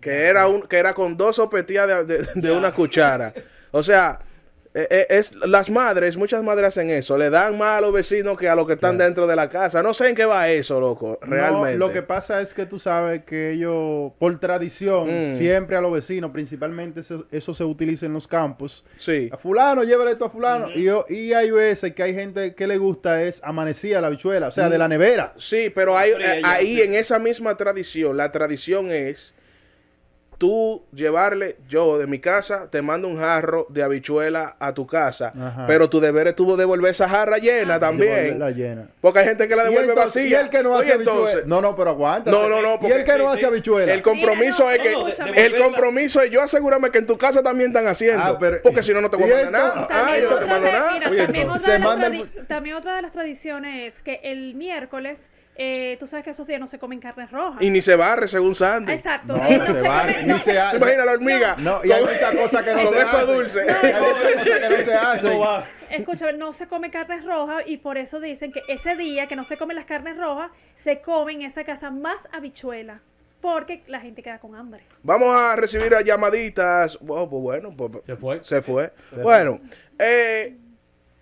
[0.00, 3.34] Que era, un, que era con dos sopetías de, de- de una cuchara.
[3.72, 4.20] O sea,
[4.76, 7.16] eh, eh, es las madres, muchas madres hacen eso.
[7.16, 9.82] Le dan más a los vecinos que a los que están dentro de la casa.
[9.82, 11.78] No sé en qué va eso, loco, realmente.
[11.78, 15.38] No, lo que pasa es que tú sabes que ellos, por tradición, Mm.
[15.38, 18.84] siempre a los vecinos, principalmente eso, eso se utiliza en los campos.
[18.96, 19.30] Sí.
[19.32, 20.68] A fulano, llévale esto a fulano.
[20.74, 24.48] y, yo- y hay veces que hay gente que le gusta es amanecida la bichuela,
[24.48, 25.32] o sea, de la nevera.
[25.38, 26.82] Sí, pero hay, Fría eh, ahí sí.
[26.82, 29.34] en esa misma tradición, la tradición es
[30.38, 35.32] tú llevarle, yo de mi casa, te mando un jarro de habichuela a tu casa,
[35.38, 35.66] Ajá.
[35.66, 38.38] pero tu deber es tú devolver esa jarra llena también.
[38.38, 38.88] La llena.
[39.00, 40.38] Porque hay gente que la Y devuelve entonces- vacía.
[40.40, 41.18] y el que no hace habichuela.
[41.20, 42.30] entonces, No, no, pero aguanta.
[42.30, 43.44] No, no, no, Y el que no hace sí.
[43.46, 43.92] habichuela.
[43.92, 47.16] El compromiso es no, que no, de- el compromiso es yo asegúrame que en tu
[47.18, 48.22] casa también están haciendo.
[48.24, 49.72] Ah, pero- porque si no, no te voy a mandar nada.
[49.84, 52.00] Ah, También, yo no te mando nada.
[52.00, 56.46] también, también otra de las tradiciones es que el miércoles, eh, tú sabes que esos
[56.46, 57.60] días no se comen carnes rojas.
[57.62, 58.92] Y ni se barre según Sandy.
[58.92, 59.36] Exacto.
[59.36, 61.56] No, no se come- ni se ha- ¿Te imaginas la hormiga?
[61.58, 63.34] No, y hay muchas cosas que no Con se eso hacen.
[63.34, 63.60] dulce.
[63.62, 65.40] Hay muchas cosas que no se hacen.
[65.90, 69.44] Escúchame, no se come carnes rojas y por eso dicen que ese día que no
[69.44, 73.00] se comen las carnes rojas, se comen en esa casa más habichuela.
[73.40, 74.82] Porque la gente queda con hambre.
[75.02, 76.98] Vamos a recibir a llamaditas.
[77.06, 78.42] Oh, pues bueno, pues, Se fue.
[78.42, 78.92] Se fue.
[79.22, 79.60] Bueno,
[79.98, 80.56] eh,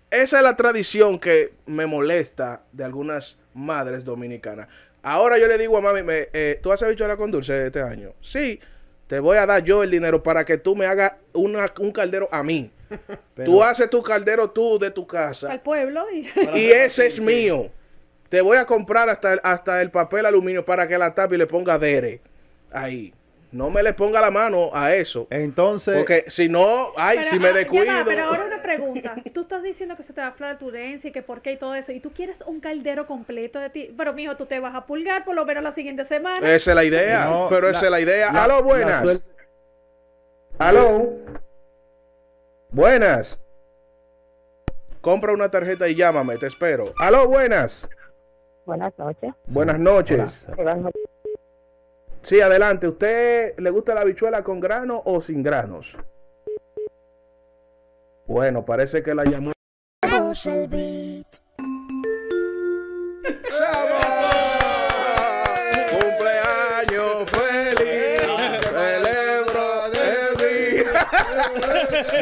[0.09, 4.67] esa es la tradición que me molesta de algunas madres dominicanas.
[5.01, 8.13] Ahora yo le digo a mami, me, eh, ¿tú has habichuela con dulce este año?
[8.21, 8.59] Sí,
[9.07, 12.27] te voy a dar yo el dinero para que tú me hagas una- un caldero
[12.31, 12.71] a mí.
[13.35, 16.27] Pero- tú haces tu caldero tú de tu casa Al pueblo y...
[16.55, 17.71] y ese es mío.
[18.29, 21.37] Te voy a comprar hasta el, hasta el papel aluminio para que la tapa y
[21.37, 22.21] le ponga dere
[22.71, 23.13] ahí.
[23.55, 25.27] No me le ponga la mano a eso.
[25.29, 27.85] Entonces, Porque si no, ay, Pero, si me ah, ya descuido.
[27.85, 29.15] va, pero ahora una pregunta.
[29.33, 31.73] Tú estás diciendo que se te va a flatulencia y que por qué y todo
[31.73, 31.93] eso.
[31.93, 33.95] Y tú quieres un caldero completo de ti.
[33.97, 36.45] Pero, mijo, tú te vas a pulgar por lo menos la siguiente semana.
[36.53, 37.25] Esa es la idea.
[37.27, 38.33] No, pero la- esa es la idea.
[38.33, 39.25] la- Aló, buenas.
[40.59, 41.13] Aló.
[42.71, 43.41] Buenas.
[44.99, 46.93] Compra una tarjeta y llámame, te espero.
[46.99, 47.87] Aló, buenas.
[48.65, 49.33] Buenas noches.
[49.47, 50.47] Buenas noches.
[52.25, 52.87] Sí, adelante.
[52.87, 55.95] ¿Usted le gusta la habichuela con grano o sin granos?
[58.25, 59.51] Bueno, parece que la llamó.
[60.01, 61.27] Vamos el beat.
[65.95, 68.61] ¡Cumpleaños feliz!
[68.61, 70.83] ¡Celebro de mí!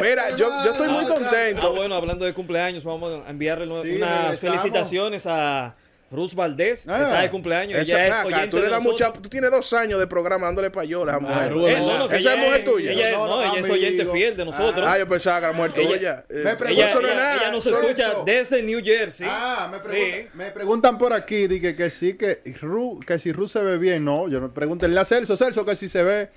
[0.02, 1.74] Mira, yo, yo estoy muy Ah, contento.
[1.74, 3.82] bueno, hablando de cumpleaños, vamos a enviarle Sí, unas
[4.24, 4.38] regresamos.
[4.40, 5.74] felicitaciones a
[6.14, 7.02] Ruth Valdés, Ah.
[7.02, 7.78] está de cumpleaños.
[7.80, 10.70] Esa- Ella es oyente tú le das mucha, tú tienes dos años de programa dándole
[10.70, 11.52] payola a la mujer.
[11.52, 12.92] Ruth, no, no, que Esa es ella mujer tuya.
[12.92, 14.84] Ella, No, no, no, ella es oyente fiel de nosotros.
[14.88, 16.24] Ah, yo pensaba que era mujer Ella- tuya.
[16.30, 17.36] Eh, me pregunto- ella, eso no es ella- nada.
[17.42, 18.22] ella nos escucha eso.
[18.24, 19.26] desde New Jersey.
[19.30, 19.88] Ah, me, Sí.
[19.88, 23.78] preguntan, me preguntan por aquí dije, que sí, que, Ru, que si Ru se ve
[23.78, 24.04] bien.
[24.04, 26.28] No, yo no pregúntenle a Celso, Celso, que si se ve.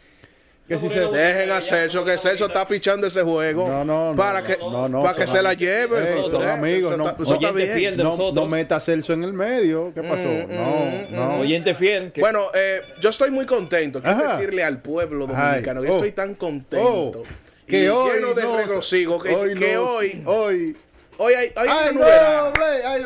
[0.67, 3.67] Que si se Dejen a Celso, que Celso está pichando ese juego.
[3.69, 6.13] No, no, no, Para que, no, no, para que se la am- lleve.
[6.13, 7.95] Ey, son amigos, no- eso está bien.
[7.97, 9.93] no, no meta a Celso en el medio.
[9.93, 10.27] ¿Qué pasó?
[10.27, 11.39] Mm, no, no.
[11.39, 12.11] Oyente fiel.
[12.11, 14.01] que- Bueno, eh, yo estoy muy contento.
[14.01, 14.35] Quiero Ajá.
[14.35, 16.85] decirle al pueblo dominicano que Ay, yo oh, estoy tan contento.
[17.21, 17.23] Oh,
[17.65, 20.77] y que hoy lleno de no- regocijo que hoy que no- hoy, hoy.
[21.17, 22.43] hoy hay, hay ¡Ay, una novedad.
[22.53, 22.65] doble!
[22.65, 23.05] ¡Ay, ay!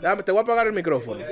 [0.00, 1.24] Dame, te voy a apagar el micrófono.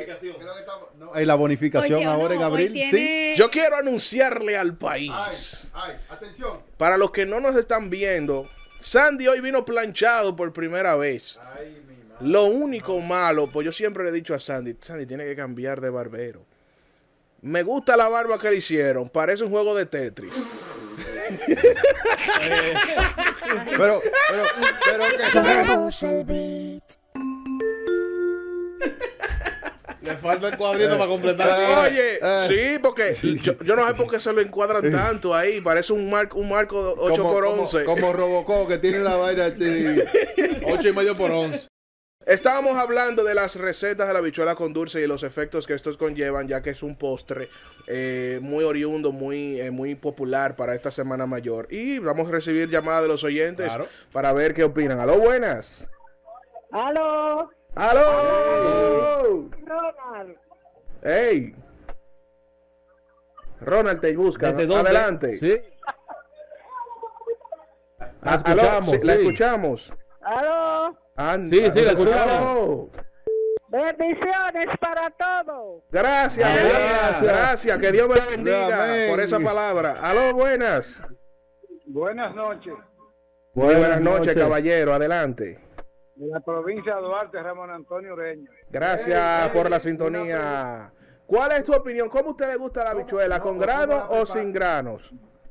[0.99, 2.73] No, hay la bonificación ahora en no, abril.
[2.91, 3.35] Sí.
[3.37, 5.71] Yo quiero anunciarle al país.
[5.75, 6.61] Ay, atención.
[6.77, 8.49] Para los que no nos están viendo,
[8.79, 11.41] Sandy hoy vino planchado por primera vez.
[12.21, 15.81] Lo único malo, pues yo siempre le he dicho a Sandy, Sandy tiene que cambiar
[15.81, 16.45] de barbero.
[17.43, 20.35] Me gusta la barba que le hicieron, parece un juego de Tetris.
[23.77, 24.45] Pero, pero,
[24.85, 25.05] pero
[25.89, 26.66] que.
[30.03, 31.49] Le falta el cuadrito para completar.
[31.49, 32.47] Eh, Oye, eh.
[32.49, 36.09] sí, porque yo, yo no sé por qué se lo encuadran tanto ahí, parece un
[36.09, 37.85] marco, un marco de 8 como, por como- 11.
[37.85, 40.01] Como, Robocop que tiene la vaina así.
[40.73, 41.67] Ocho y medio por once.
[42.25, 45.97] Estábamos hablando de las recetas de la bichuela con dulce y los efectos que estos
[45.97, 47.49] conllevan, ya que es un postre
[47.87, 51.69] eh, muy oriundo, muy, eh, muy popular para esta Semana Mayor.
[51.71, 53.87] Y vamos a recibir llamadas de los oyentes Claro.
[54.13, 54.99] para ver qué opinan.
[55.01, 55.89] ¡Aló, buenas!
[56.73, 57.49] ¡Aló!
[57.77, 59.49] ¡Aló!
[59.65, 60.37] Ronald.
[61.03, 61.55] ¡Ey!
[63.61, 64.49] Ronald te busca.
[64.49, 64.91] ¿Desde dónde?
[64.91, 65.39] Adelante.
[65.39, 65.61] Sí.
[67.99, 69.93] Ah, La aló, escuchamos, sí, La escuchamos.
[70.21, 70.99] ¡Aló!
[71.17, 72.89] Anda, Sí, sí, la ¿nos escuchamos.
[73.69, 75.83] Bendiciones para todos.
[75.91, 77.23] Gracias, Gracias.
[77.23, 79.11] gracias, que Dios me la bendiga Amén.
[79.11, 79.97] por esa palabra.
[80.03, 81.03] Aló, buenas.
[81.87, 82.75] Buenas noches.
[83.55, 84.43] Buenas, Buenas noches, noches.
[84.43, 85.61] caballero, adelante.
[86.17, 88.51] De la provincia de Duarte, Ramón Antonio Ureño.
[88.71, 90.91] Gracias por la sintonía.
[91.27, 92.09] ¿Cuál es tu opinión?
[92.09, 93.41] ¿Cómo a usted le gusta la habichuela?
[93.41, 95.11] ¿Con granos o sin granos?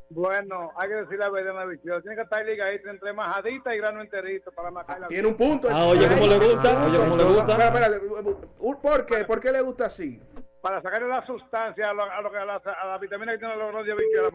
[0.09, 2.01] Bueno, hay que decir la verdad en la bichuela.
[2.01, 5.67] Tiene que estar ligadita entre majadita y grano enterito para marcar la Tiene un punto.
[5.71, 6.85] Ah, oye, ¿cómo le gusta?
[6.85, 7.51] Oye, ¿cómo le gusta?
[7.51, 8.37] Espera, espera,
[8.81, 9.25] ¿Por qué?
[9.25, 10.21] ¿Por qué le gusta así?
[10.61, 13.37] Para sacarle la sustancia a, lo, a, lo que- a la, a la vitamina que
[13.39, 14.29] tiene los granos de bichuela.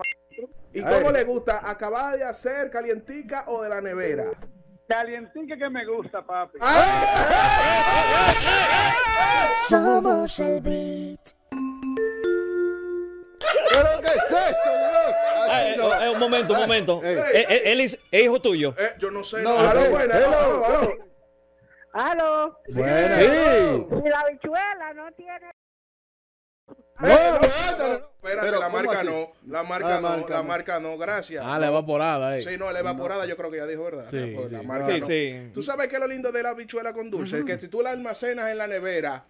[0.72, 1.68] ¿Y cómo le gusta?
[1.68, 4.24] ¿Acabada de hacer, calientica o de la nevera?
[4.90, 6.58] Calientique que me gusta, papi.
[9.68, 11.20] Somos el beat.
[13.72, 15.16] ¿Pero qué es esto, Dios?
[15.36, 15.94] Ah, Así eh, no.
[16.02, 17.00] eh, un momento, un momento.
[17.04, 17.16] Ey.
[17.18, 18.74] Eh, eh, él es, es hijo tuyo.
[18.76, 19.42] Eh, yo no sé.
[19.42, 19.80] No, aló.
[19.80, 20.12] Hello.
[20.26, 20.92] Aló, aló.
[21.92, 22.58] ¡Aló!
[22.74, 23.18] Buena.
[23.18, 23.86] Sí.
[24.02, 25.50] Si la bichuela no tiene...
[25.50, 29.06] Eh, No, no, no, no, Espérate, Pero, la ¿cómo marca así?
[29.06, 29.32] no.
[29.48, 30.44] La marca Ah, no, marca la no.
[30.44, 31.42] marca no, gracias.
[31.46, 32.42] Ah, la evaporada, eh.
[32.42, 34.08] Sí, no, la evaporada yo creo que ya dijo, ¿verdad?
[34.10, 34.66] Sí, La- la sí.
[34.66, 35.06] marca Sí, no.
[35.06, 35.50] sí.
[35.54, 37.90] Tú sabes que lo lindo de la bichuela con dulce es que si tú la
[37.90, 39.24] almacenas en la nevera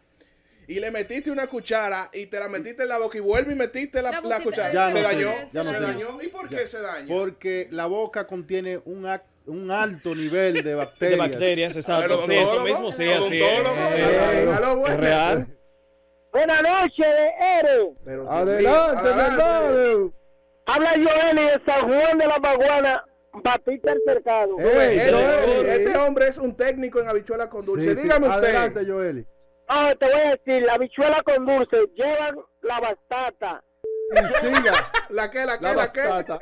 [0.67, 3.57] y le metiste una cuchara y te la metiste en la boca y vuelve y
[3.57, 5.35] metiste la, La la cuchara, Ya se dañó.
[5.53, 6.21] ya no se dañó.
[6.23, 7.07] ¿Y por qué se daña?
[7.07, 9.07] Porque la boca contiene un,
[9.47, 11.13] un alto nivel de bacterias.
[11.13, 12.23] De bacterias, exacto.
[12.27, 13.57] Sí, eso mismo, sí, así es.
[13.69, 14.89] Sí, sí.
[14.89, 15.47] Es real.
[16.33, 17.07] Buenas noches,
[17.41, 17.93] Ere.
[18.05, 20.13] Pero, Adelante, hermano.
[20.67, 23.05] Habla Joeli de San Juan de la Maguana,
[23.43, 24.57] Batista el Cercado.
[24.59, 25.67] Este, Joel.
[25.67, 27.91] este hombre es un técnico en habichuela con dulce.
[27.91, 28.03] Sí, sí.
[28.05, 28.45] Dígame usted.
[28.45, 29.27] Adelante, Joeli.
[29.67, 33.65] Ah, te voy a decir, la bichuela con dulce llevan la batata,
[34.13, 34.73] Y siga
[35.11, 36.01] ¿La qué, la qué, la la, qué?
[36.07, 36.41] batata.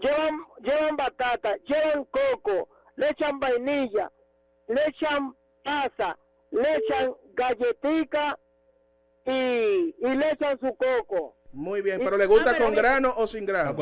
[0.00, 4.10] llevan, llevan batata, llevan coco, le echan vainilla,
[4.68, 6.18] le echan pasa,
[6.50, 8.38] le echan galletica
[9.26, 11.36] y, y le echan su coco.
[11.52, 13.76] Muy bien, pero ¿le gusta Ah, con grano o sin grano?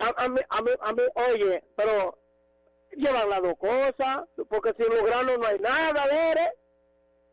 [0.00, 2.18] A, a mí, a, mí, a mí, oye, pero
[2.92, 6.50] llevan las dos cosas, porque sin los granos no hay nada, ¿veres?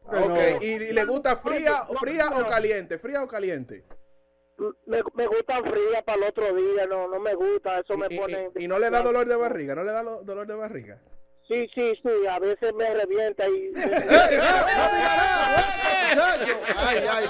[0.08, 2.97] Ok, ¿y, y le gusta fría, fría o caliente?
[2.99, 3.86] ¿Fría o caliente?
[4.86, 8.17] Me, me gustan frías para el otro día, no, no me gusta, eso me Y,
[8.17, 8.49] pone...
[8.56, 11.01] y- y no le da dolor de barriga, no le da lo- dolor de barriga.
[11.48, 13.72] Sí, sí, sí, a veces me revienta y...
[16.78, 17.26] Ay, ay.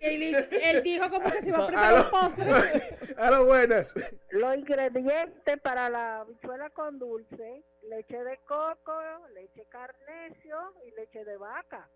[0.00, 3.14] Él, dijo como que se iba a preparar Aló, un postre.
[3.16, 3.94] aló, buenas.
[4.30, 8.92] Los ingredientes para la bichuela con dulce, leche de coco,
[9.34, 10.56] leche carnesio
[10.86, 11.88] y leche de vaca.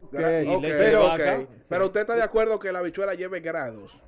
[0.00, 1.08] Ok, Ok, leche de ok.
[1.08, 1.46] vaca.
[1.68, 4.00] Pero usted está de acuerdo que la bichuela lleve granos.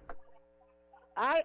[1.16, 1.40] Hay,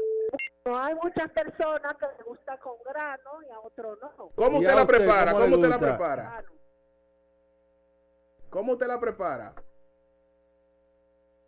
[0.65, 4.29] no hay muchas personas que les gusta con grano y a otros no.
[4.35, 5.31] ¿Cómo ¿Y usted la prepara?
[5.31, 6.45] cómo ¿Cómo usted la prepara?
[8.49, 9.53] ¿Cómo usted la prepara?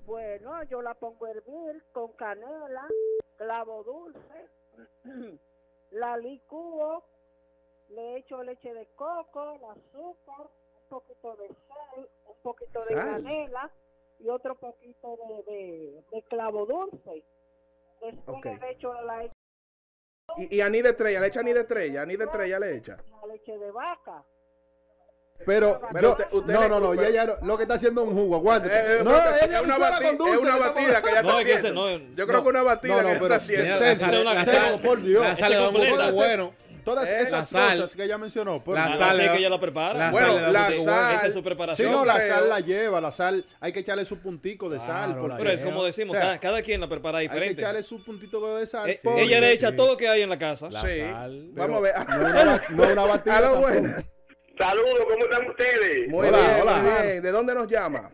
[0.05, 2.87] Bueno, yo la pongo a hervir con canela,
[3.35, 4.49] clavo dulce,
[5.91, 7.03] la licúo,
[7.89, 13.23] le echo leche de coco, el azúcar, un poquito de sal, un poquito de Sal.
[13.23, 13.71] canela
[14.19, 17.25] y otro poquito de, de, de clavo dulce.
[18.01, 18.45] Después Ok.
[18.61, 19.23] le echo la,
[20.37, 22.97] Y, y anís de estrella, le echa anís de estrella, anís de estrella le echa.
[23.21, 24.23] la leche de vaca.
[25.45, 28.01] Pero, Pero yo- usted- usted no, no, no, ya, ya, no, lo que está haciendo
[28.01, 28.69] es un jugo, aguante.
[28.69, 31.21] Eh, eh, no, es, es una, habichuela bati- con dulce, es una batida que ella
[31.21, 31.99] No, está es que ese haciendo.
[31.99, 32.43] no- Yo creo no.
[32.43, 33.77] que una batida No, que está haciendo.
[33.77, 35.27] César, por Dios.
[35.39, 36.53] Gusto Todas bueno.
[36.87, 37.75] Todas Eh, esas la sal.
[37.81, 38.63] cosas que ella mencionó.
[38.63, 38.97] por La Dios.
[38.97, 39.99] sal es que ella la prepara.
[39.99, 41.91] la Bueno, sal la sal- Esa es su Sí, preparación.
[41.91, 44.87] no, la creo- sal la lleva, la sal, hay que echarle su puntico de sal.
[44.87, 47.27] Claro, la porque Pero es como decimos, O sea, cada, cada quien la prepara hay
[47.27, 47.61] que diferente.
[47.61, 48.89] echarle su puntito de sal.
[48.89, 49.75] Eh, porque- ella le echa sí.
[49.75, 50.69] todo lo que hay en la casa.
[50.69, 51.01] La Sí.
[51.01, 51.49] sal.
[51.51, 51.93] Vamos a ver.
[51.97, 53.37] No una, no una batida.
[53.37, 53.69] A lo tampoco.
[53.73, 53.89] bueno.
[54.57, 56.09] Saludos, ¿cómo están ustedes?
[56.09, 56.77] Muy Hola, bien, hola.
[56.77, 57.21] muy bien.
[57.23, 58.09] ¿De dónde nos llama?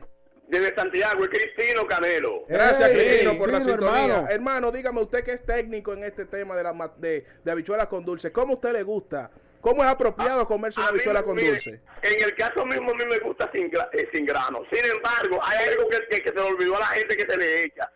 [0.53, 2.45] Desde Santiago, es Cristino Canelo.
[2.47, 4.03] Gracias, Cristino, por la sintonía.
[4.03, 4.27] Hermano.
[4.29, 4.71] hermano.
[4.71, 8.05] dígame usted que es técnico en este tema de, la, ma- de, de habichuelas con
[8.05, 8.31] dulce.
[8.31, 9.31] ¿Cómo a usted le gusta?
[9.59, 11.81] ¿Cómo es apropiado comerse una habichuela con mire, dulce?
[12.03, 14.61] En el caso mismo a mí me gusta sin, eh, sin grano.
[14.71, 17.35] Sin embargo, hay algo que, que, que se le olvidó a la gente que se
[17.37, 17.91] le echa.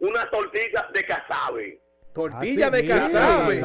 [0.00, 1.80] Una tortilla de casabe.
[2.14, 3.60] Tortilla de casabe.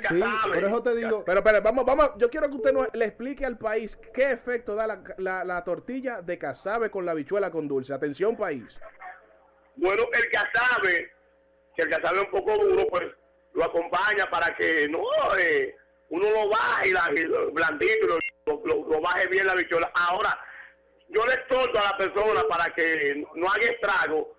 [0.00, 0.22] Sí,
[0.52, 1.24] por eso te digo.
[1.24, 4.74] Pero, pero, vamos, vamos, yo quiero que usted nos, le explique al país qué efecto
[4.74, 7.94] da la, la- la tortilla de casabe con la habichuela con dulce.
[7.94, 8.80] Atención, país.
[9.76, 11.12] Bueno, el casabe,
[11.76, 13.04] que el casabe es un poco duro, pues
[13.54, 15.00] lo acompaña para que no
[15.38, 15.76] eh,
[16.10, 17.10] uno lo baje y, la,
[17.52, 18.18] blandito y lo,
[18.66, 19.90] lo- lo- baje bien la bichola.
[19.94, 20.36] Ahora,
[21.08, 24.34] yo le exhorto a la persona para que no haga estrago,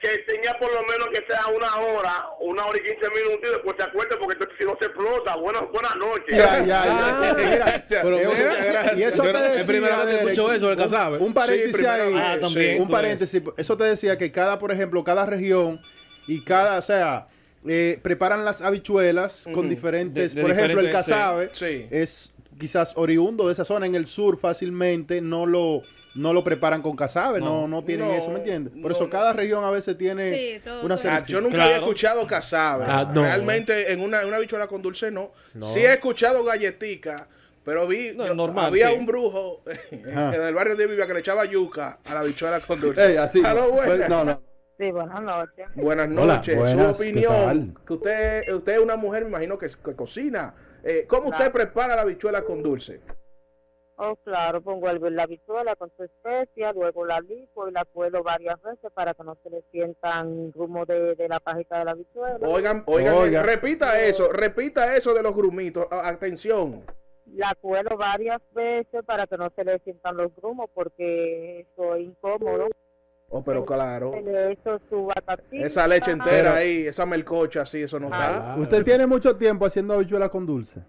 [0.00, 3.52] que tenga por lo menos que sea una hora, una hora y quince minutos y
[3.52, 5.36] después se acuerde porque entonces si no se explota.
[5.36, 6.36] Buenas, buenas noches.
[6.38, 7.34] Ya, ya, ya.
[7.36, 10.76] Mira, Pero mira, y eso te no- es decía, primera vez que escucho eso un-
[10.76, 11.18] casabe.
[11.18, 12.14] Un paréntesis Sí, ahí.
[12.16, 12.80] Ah, también.
[12.80, 13.42] Un paréntesis.
[13.58, 15.78] Eso te decía que cada, por ejemplo, cada región
[16.26, 17.26] y cada, o sea,
[17.68, 21.86] eh, preparan las habichuelas con diferentes, De- de por ejemplo, el diferentes, casabe Sí.
[21.90, 25.82] es quizás oriundo de esa zona en el sur fácilmente no lo
[26.14, 28.72] no lo preparan con casabe, no, no, tienen No, eso, ¿me entiendes?
[28.74, 31.08] Por no, eso cada región a veces tiene Sí, todo- una todo.
[31.08, 31.26] Ah, selección.
[31.38, 31.70] yo nunca Claro.
[31.70, 32.84] había escuchado casabe.
[32.88, 33.22] Ah, no.
[33.22, 35.32] Realmente en una, una habichuela con dulce no.
[35.62, 37.28] Sí he escuchado galletica,
[37.64, 38.96] pero vi No, yo- normal, había sí.
[38.98, 39.62] un brujo
[40.10, 40.34] Ajá.
[40.36, 43.06] en el barrio de Vivia que le echaba yuca a la habichuela con dulce.
[43.06, 43.40] Ey, así.
[43.42, 44.42] Pues, no, no.
[44.78, 45.66] Sí, buenas noches.
[45.74, 46.56] Buenas Hola, noches.
[46.58, 47.78] buenas, Su ¿qué opinión.
[47.86, 50.54] Que usted, usted es una mujer, me imagino que, que cocina.
[50.82, 53.00] Eh, ¿Cómo usted prepara la habichuela con dulce?
[54.02, 58.60] Oh, claro, hervir la habichuela con su especia, luego la lipo y la cuelo varias
[58.62, 62.38] veces para que no se le sientan grumos de, de la pajita de la habichuela.
[62.48, 63.42] Oigan, oigan, Oiga.
[63.42, 65.86] repita eso, repita eso de los grumitos.
[65.90, 66.82] Atención.
[67.26, 72.02] La cuelo varias veces para que no se le sientan los grumos porque eso es
[72.06, 72.68] incómodo.
[73.28, 74.12] Oh, pero claro.
[75.52, 78.54] Esa leche entera Pero- ahí, esa melcocha así, eso no está.
[78.58, 80.80] Usted tiene mucho tiempo haciendo habichuela con dulce.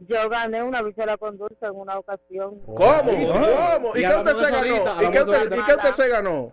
[0.00, 2.58] Yo gané una habichuela con dulce en una ocasión.
[2.60, 2.76] ¿Cómo?
[3.04, 3.92] ¿Cómo?
[3.94, 5.02] ¿Y Y qué usted se ganó?
[5.02, 6.52] ¿Y qué usted, eso ¿y qué usted se ganó?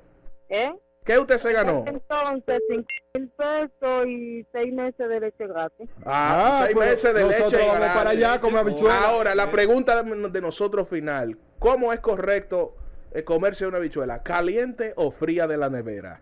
[0.49, 0.73] ¿Eh?
[1.05, 1.85] ¿Qué usted se ganó?
[1.87, 5.89] Entonces, cinco mil pesos y seis meses de leche gratis.
[6.05, 7.57] Ah, Ah, seis pues, meses de leche.
[7.65, 7.95] gratis.
[7.95, 9.03] para allá habichuela.
[9.05, 11.37] Ahora, la pregunta de, de nosotros final.
[11.59, 12.75] ¿Cómo es correcto
[13.13, 14.21] eh, comerse una habichuela?
[14.23, 16.19] ¿Caliente o fría de la nevera?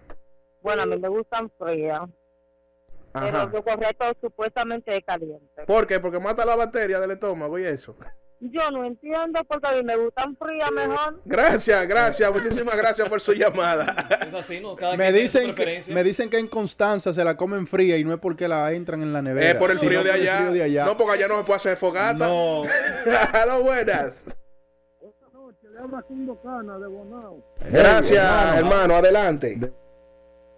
[0.61, 2.01] Bueno, a mí me gustan frías.
[3.15, 3.49] Pero Ajá.
[3.53, 5.63] lo correcto supuestamente es caliente.
[5.65, 5.99] ¿Por qué?
[6.01, 7.95] Porque mata la bacteria del estómago y eso.
[8.41, 11.21] Yo no entiendo porque a mí me gustan frías mejor.
[11.23, 12.31] Gracias, gracias.
[12.31, 13.85] Muchísimas gracias por su llamada.
[14.27, 14.75] Es así, ¿no?
[14.75, 18.13] Cada Me dicen, que, me dicen que en Constanza se la comen fría y no
[18.13, 19.51] es porque la entran en la nevera.
[19.51, 20.37] Es por el frío de por el allá.
[20.39, 20.85] frío de allá.
[20.85, 22.27] No, porque allá no se puede hacer fogata.
[22.27, 22.63] No.
[23.33, 24.25] Aló, buenas.
[24.27, 26.05] Esta noche le habla
[26.43, 27.55] Cana de Bonao.
[27.71, 28.57] Gracias, hermano.
[28.57, 28.95] hermano.
[28.97, 29.59] Adelante.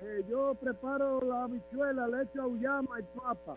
[0.02, 3.56] Eh, yo preparo la habichuela, le echo auyama y papa.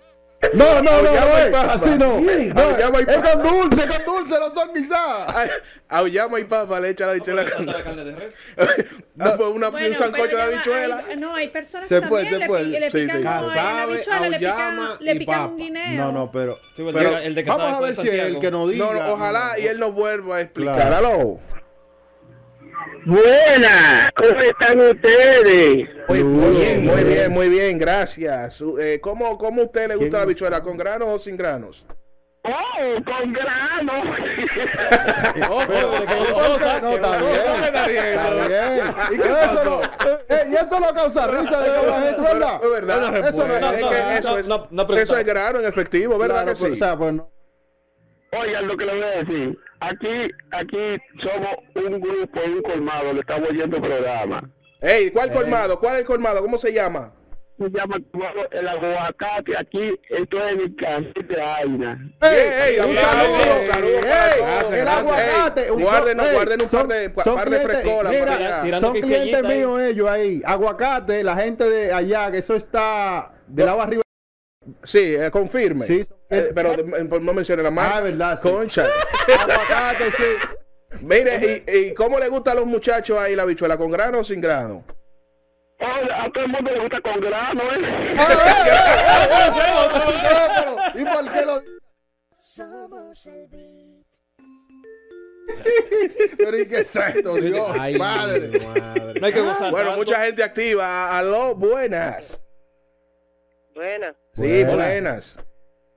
[0.54, 1.74] No, no, no, no, y eh, papa.
[1.74, 2.18] así no.
[2.18, 3.32] No, Auyama y es papa.
[3.32, 5.50] con dulce, con dulce, no son guisadas.
[5.86, 7.44] Auyama y papa le echa la habichuela.
[7.44, 8.34] Pero le falta la carne de res.
[9.20, 11.04] Ah, pues una, Bueno, un sancocho de habichuela.
[11.06, 12.64] hay- no, hay personas Se que también se le, puede.
[12.64, 16.04] pi- le Sí, pican Casabe, habichuela, le pican, le pican un guineo.
[16.06, 16.56] No, no, pero.
[16.74, 18.40] Sí, pues, pero el de- el de vamos a ver si el Santiago.
[18.40, 18.86] que nos diga.
[18.86, 20.90] No, no, ojalá y él nos vuelva a explicar.
[20.94, 21.38] Aló.
[23.06, 25.88] Buenas, ¿cómo están ustedes?
[26.08, 28.62] Muy, muy bien, muy bien, muy bien, gracias.
[28.78, 30.62] Eh, ¿cómo, ¿Cómo a usted le gusta la habichuela?
[30.62, 31.84] ¿Con granos o sin granos?
[32.42, 33.92] Oh, con grano.
[35.50, 35.64] Oh,
[36.82, 38.04] No, está bien.
[38.04, 38.94] Está bien.
[39.12, 42.60] ¿Y qué eso no, eh, y eso no causa risa de la gente, ¿verdad?
[42.62, 43.28] Es verdad.
[43.28, 44.68] Eso no Es que eso es- no.
[44.96, 46.82] Eso es grano en efectivo, ¿verdad Claro, que pues, sí?
[46.82, 47.30] O sea, pues no.
[48.32, 49.58] Oigan lo que le voy a decir.
[49.80, 54.48] Aquí, aquí somos un grupo, un colmado, le estamos oyendo programa.
[54.80, 55.78] Ey, ¿cuál colmado?
[55.78, 56.40] ¿Cuál es el colmado?
[56.40, 57.12] ¿Cómo se llama?
[57.58, 57.96] Se llama
[58.52, 62.10] el aguacate, aquí, esto es mi casa de Aina.
[62.22, 64.00] Ey, ey, un saludo.
[64.00, 64.72] todos.
[64.72, 68.24] el aguacate, un- Guárdenos, guarden un son- par de, son par de clientes- frescoras mira,
[68.24, 68.62] para allá.
[68.62, 69.58] tirando Son quisqueñita clientes ahí.
[69.58, 70.42] míos ellos ahí.
[70.46, 74.02] Aguacate, la gente de allá, que eso está de lado arriba.
[74.84, 75.84] Sí, eh, confirme.
[75.84, 76.04] Sí.
[76.28, 77.96] Eh, pero eh, no mencione la marca.
[77.98, 78.48] Ah, verdad, sí.
[78.48, 78.86] Concha.
[79.40, 81.02] Aguacate, sí.
[81.02, 83.76] Mire, y, ¿y cómo le gusta a los muchachos ahí la bichuela?
[83.76, 84.84] ¿Con grano o sin grano?
[85.80, 88.14] A todo el mundo le gusta con grano, ¿eh?
[90.94, 91.62] ¿Y por qué lo
[96.38, 97.70] Pero ¿y qué es esto, Dios?
[97.78, 98.50] Ay, madre.
[98.60, 99.20] madre.
[99.20, 99.98] No hay que gozar Bueno, tanto.
[99.98, 101.18] mucha gente activa.
[101.18, 102.42] Aló, buenas.
[103.74, 104.14] Buenas.
[104.40, 104.74] Sí, Buenas.
[104.76, 105.46] buenas.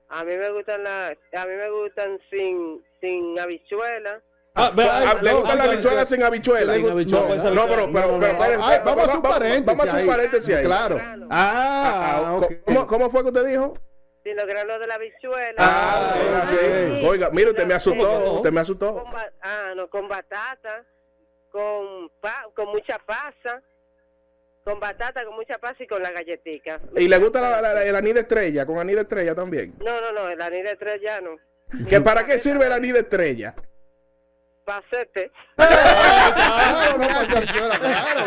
[0.08, 4.20] A mí me gustan las, a mí me gustan sin, sin habichuela.
[4.56, 6.74] Ah, Ah, ah, ¿Le no, gustan las habichuelas sin habichuela?
[6.74, 6.88] Sin No,
[7.66, 8.38] pero, pero, esperen,
[8.84, 9.64] vamos a un va- va- paréntesis.
[9.64, 10.06] Vamos a hacer un ahí.
[10.06, 10.64] paréntesis ahí.
[10.64, 11.00] Claro.
[11.30, 12.52] Ah, Ah, ok.
[12.64, 13.74] ¿cómo, cómo fue que usted dijo?
[14.22, 14.98] Sin los granos de la.
[15.58, 17.00] Ah, Ah, sí.
[17.02, 17.10] ok.
[17.10, 18.32] Oiga, mire, usted me ¿Cómo que asustó, no?
[18.34, 18.94] usted me asustó.
[19.02, 20.84] Con ah, no, con batata,
[21.50, 23.60] con pa, con mucha pasa,
[24.64, 26.80] con batata, con mucha pasa y con la galletica.
[26.96, 28.64] ¿Y le gusta la, la- la- el anís de estrella?
[28.64, 29.74] ¿Con anís de estrella también?
[29.84, 31.36] No, no, no, el anís de tres ya no.
[31.88, 33.54] ¿Que ¿Para qué sirve el anís de estrella?
[34.64, 35.30] Pasete.
[35.56, 38.24] Claro, no pasa habichuela, claro.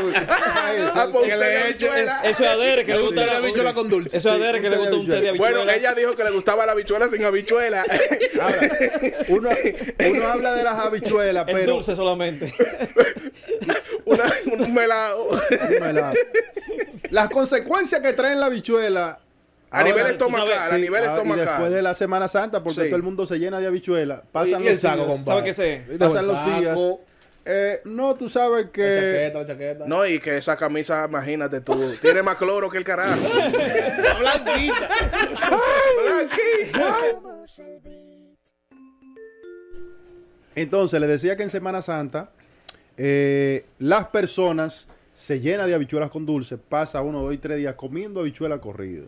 [0.64, 1.88] Ay, eso- Ah, pues que le eche-.
[2.24, 4.42] Eso es a Dere que le gusta la habichuela con dulce, Eso es a sí.
[4.44, 5.58] Dere que le Usted gusta un té de habichuela.
[5.58, 7.84] Bueno, ella dijo que le gustaba la habichuela sin habichuela.
[8.42, 8.60] Ahora,
[9.30, 9.50] uno,
[10.10, 12.54] uno habla de las habichuelas, El pero dulce solamente.
[14.08, 14.24] Una,
[14.66, 15.28] un melado.
[15.70, 16.14] Dímela.
[17.10, 19.20] las consecuencias que traen la habichuela
[19.70, 21.74] A nivel estomacal, sabes, a nivel ah, y después estomacal.
[21.74, 22.88] de la Semana Santa, porque Sí.
[22.88, 25.26] todo el mundo se llena de habichuelas, pasan los saco, días, compadre.
[25.26, 25.98] ¿Sabe qué sé?
[25.98, 26.78] pasan los Saco, días.
[27.50, 28.96] Eh, no, tú sabes La que
[29.32, 29.84] chaqueta, la chaqueta.
[29.88, 33.16] No, y que esa camisa, imagínate tú, tiene más cloro que el carajo.
[34.20, 34.90] blanquita.
[40.56, 42.32] entonces le decía que en Semana Santa
[42.98, 47.76] eh, las personas se llenan de habichuelas con dulce, pasa uno, dos y tres días
[47.76, 49.06] comiendo habichuela corrida.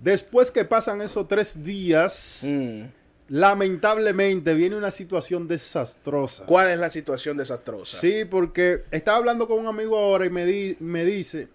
[0.00, 2.82] Después que pasan esos tres días, Mm.
[3.28, 6.44] lamentablemente viene una situación desastrosa.
[6.46, 7.98] ¿Cuál es la situación desastrosa?
[7.98, 11.48] Sí, porque estaba hablando con un amigo ahora y me, di- me dice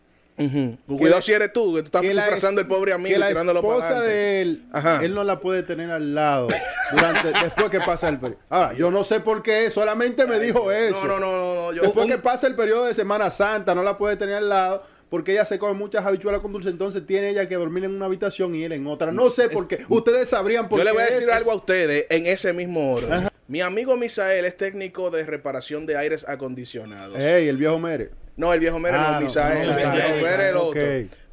[0.88, 3.62] Cuidado si eres tú, que tú estás disfrazando es- al pobre amigo que la tirándolo
[3.62, 4.14] para esposa adelante.
[4.18, 5.00] de él, Ajá.
[5.04, 6.48] él no la puede tener al lado
[6.92, 8.42] durante, después que pasa el periodo.
[8.50, 11.06] Ahora, yo no sé por qué, solamente me dijo eso.
[11.06, 13.98] No, no, no, no, yo- Después que pasa el periodo de Semana Santa, no la
[13.98, 17.48] puede tener al lado porque ella se come muchas habichuelas con dulce, entonces tiene ella
[17.50, 19.12] que dormir en una habitación y él en otra.
[19.12, 19.80] No sé por qué.
[19.90, 20.90] Ustedes sabrían por Yo qué.
[20.90, 21.36] le voy a decir es.
[21.36, 23.28] algo a ustedes en ese mismo orden.
[23.50, 27.18] Mi amigo Misael es técnico de reparación de aires acondicionados.
[27.18, 28.12] Ey, el viejo Mere.
[28.42, 29.54] No, el viejo Mere Ah, no, no, Misael.
[29.54, 30.82] no, el Misael, viejo Mere el otro.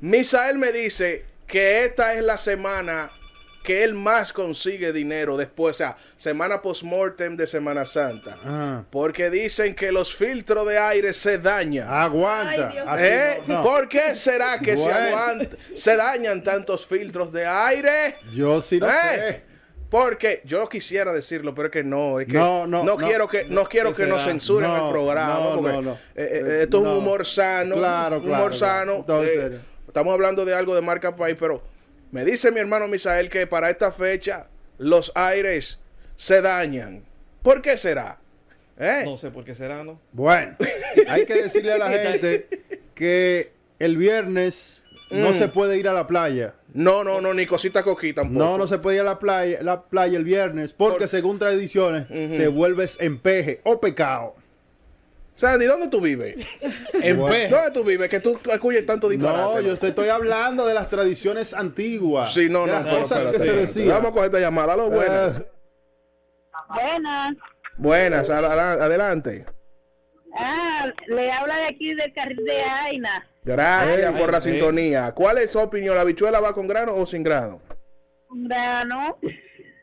[0.00, 3.08] Misael me dice que esta es la semana
[3.64, 8.36] que él más consigue dinero después, o sea, semana post-mortem de Semana Santa.
[8.44, 8.82] Ah.
[8.90, 11.88] Porque dicen que los filtros de aire se dañan.
[11.90, 12.72] Aguanta.
[12.86, 13.42] Ay, ¿Eh?
[13.46, 13.62] no, no.
[13.62, 14.98] ¿Por qué será que se, Bueno.
[14.98, 18.14] aguanta- se dañan tantos filtros de aire?
[18.34, 18.92] Yo sí no ¿Eh?
[18.92, 19.47] sé.
[19.90, 22.96] Porque yo quisiera decirlo, pero es que no, es que No, no, no.
[22.96, 25.92] quiero que no quiero ¿Qué que nos censuren No, el programa, no, porque no, no.
[25.92, 26.92] eh, eh, esto es No.
[26.92, 29.04] un humor sano, Claro, un claro, humor claro.
[29.06, 29.22] sano.
[29.22, 29.60] Eh, serio.
[29.86, 31.62] estamos hablando de algo de marca país, pero
[32.10, 35.78] me dice mi hermano Misael que para esta fecha los aires
[36.16, 37.02] se dañan.
[37.42, 38.18] ¿Por qué será?
[38.78, 39.02] ¿Eh?
[39.06, 39.98] No sé por qué será, ¿no?
[40.12, 40.54] Bueno,
[41.08, 42.46] hay que decirle a la gente
[42.94, 45.34] que el viernes no Mm.
[45.34, 46.54] se puede ir a la playa.
[46.74, 48.38] No, no, no, ni cosita coquí tampoco.
[48.44, 51.38] No, no se puede ir a la playa, la playa el viernes porque Por- según
[51.38, 52.36] tradiciones Ujú.
[52.36, 54.34] te vuelves en peje o pecado.
[55.36, 56.34] Sandy, ¿dónde tú vives?
[56.92, 58.08] ¿Dónde tú vives?
[58.08, 59.40] Que tú escuches tanto disparate.
[59.54, 62.34] No, yo te estoy hablando de las tradiciones antiguas.
[62.34, 63.94] Sí, no, de no, las pero cosas que espérate, se decían.
[63.94, 64.72] Vamos a coger esta llamada.
[64.74, 65.38] Aló, buenas.
[65.40, 65.46] Eh,
[66.68, 67.36] Buenas.
[67.76, 69.44] Buenas, ad- ad- adelante.
[70.34, 73.26] Ah, le habla de aquí del carril de Aina.
[73.44, 75.12] Gracias Ay, por la ay, sintonía.
[75.12, 75.96] ¿Cuál es su opinión?
[75.96, 77.60] ¿La bichuela va con grano o sin grano?
[78.30, 79.16] Grano.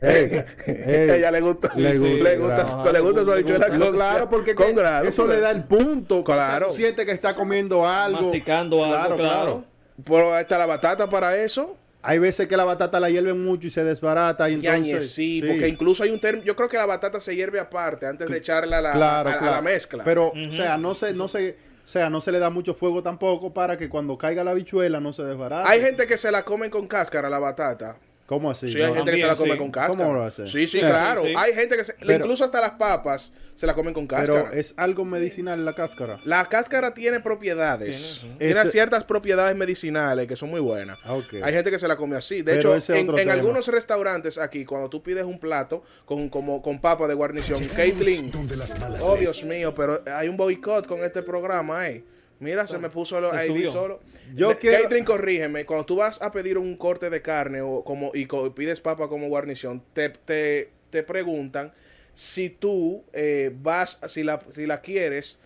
[0.02, 1.10] ey, ey.
[1.10, 2.91] A ella le gusta, Le le gusta, gusta, grano.
[2.91, 5.10] le gusta su habichuela con, claro, porque con que- grano.
[5.10, 6.24] eso le da el punto.
[6.24, 6.68] Claro.
[6.68, 8.22] O sea, siente que está comiendo algo.
[8.22, 9.64] Masticando algo, claro.
[10.04, 11.76] Pero ahí está la batata para eso.
[12.08, 14.49] Hay veces que la batata la hierven mucho y se desbarata.
[14.49, 16.45] Y Yañe, entonces, sí, porque incluso hay un término.
[16.45, 19.34] Yo creo que la batata se hierve aparte antes de echarla a la, claro, a-
[19.34, 19.56] a claro.
[19.56, 20.03] la mezcla.
[20.03, 23.01] Pero, o sea, no se, no se, o sea, no se le da mucho fuego
[23.03, 25.70] tampoco para que cuando caiga la bichuela no se desbarate.
[25.70, 27.97] hay gente que se la comen con cáscara la batata.
[28.26, 28.67] ¿Cómo así?
[28.69, 28.95] Sí, hay No.
[28.95, 29.57] gente que se la come sí.
[29.59, 30.05] con cáscara.
[30.05, 30.47] ¿Cómo lo hace?
[30.47, 31.21] Sí, sí, Sí, claro.
[31.21, 31.34] sí, sí.
[31.38, 34.45] Hay gente que se, Pero- incluso hasta las papas se la comen con cáscara.
[34.49, 36.17] Pero es algo medicinal la cáscara.
[36.26, 38.17] La cáscara tiene propiedades.
[38.21, 40.97] Tiene, Tiene, Ese- ciertas propiedades medicinales que son muy buenas.
[41.05, 41.19] Ah.
[41.43, 42.41] Hay gente que se la come así.
[42.41, 46.82] De Pero hecho, en, algunos restaurantes aquí, cuando tú pides un plato con, como, con
[46.82, 48.32] papa de guarnición, Caitlin.
[48.32, 52.03] Donde las malas Oh, Dios mío, pero hay un boicot con este programa, eh.
[52.39, 53.71] Mira, se me puso lo, Se ahí subió.
[53.71, 54.01] solo.
[54.34, 55.65] Yo Le- quiero- Catherine, corrígeme.
[55.65, 59.07] Cuando tú vas a pedir un corte de carne o como y co- pides papa
[59.07, 61.73] como guarnición, te, te, te preguntan
[62.15, 65.38] si tú eh, vas, si la, si la quieres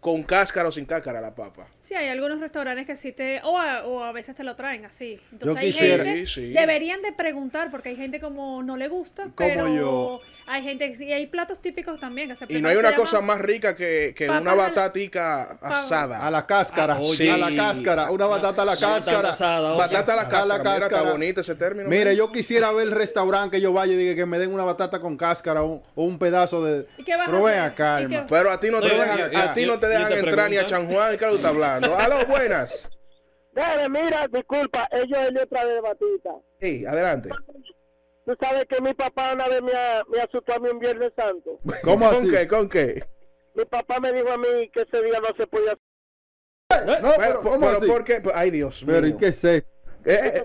[0.00, 1.66] con cáscara o sin cáscara la papa.
[1.90, 3.40] Sí, hay algunos restaurantes que sí te...
[3.42, 5.18] O a, o a veces te lo traen así.
[5.32, 6.26] Entonces Yo hay quisiera- gente...
[6.28, 6.52] Sí, sí.
[6.52, 10.20] Deberían de preguntar porque hay gente como no le gusta, pero yo.
[10.46, 11.06] hay gente que sí.
[11.06, 14.14] Y hay platos típicos también que se Y no hay una cosa más rica que,
[14.30, 16.24] una batatica asada.
[16.24, 16.94] A la cáscara.
[16.94, 17.28] Ah, oye.
[17.28, 18.12] a la cáscara.
[18.12, 19.30] Una batata a la cáscara.
[19.30, 19.74] asada.
[19.74, 20.74] Batata a la A cáscara.
[20.74, 21.88] Mira, está bonito ese término.
[21.88, 22.12] Mire, mira.
[22.12, 25.00] yo quisiera ver el restaurante que yo vaya y diga que me den una batata
[25.00, 26.86] con cáscara o, o un pedazo de.
[26.98, 27.56] ¿Y qué vas a Pero ven
[28.12, 30.68] ¿Y a ti no te dejan, a ti no te dejan entrar ni a.
[30.68, 31.16] San Juan.
[31.18, 31.79] ¿Qué tú estás hablando?
[31.82, 32.90] Aló, buenas.
[33.52, 36.30] Dale, mira, disculpa, ellos él otra vez de batita.
[36.60, 37.30] Sí, adelante.
[38.26, 39.72] Tú sabes que mi papá una vez me,
[40.08, 41.58] me asustó a mí un Viernes Santo.
[41.82, 42.30] ¿Cómo ¿Con así?
[42.30, 42.46] qué?
[42.46, 43.02] ¿Con qué?
[43.54, 47.40] Mi papá me dijo a mí que ese día no se podía No, Pero, pero,
[47.42, 47.86] ¿cómo pero así?
[47.86, 48.22] ¿por qué?
[48.34, 48.94] Ay, Dios mío.
[48.94, 49.56] Pero, ¿y qué sé?
[49.56, 49.64] Eh,
[50.04, 50.42] eh,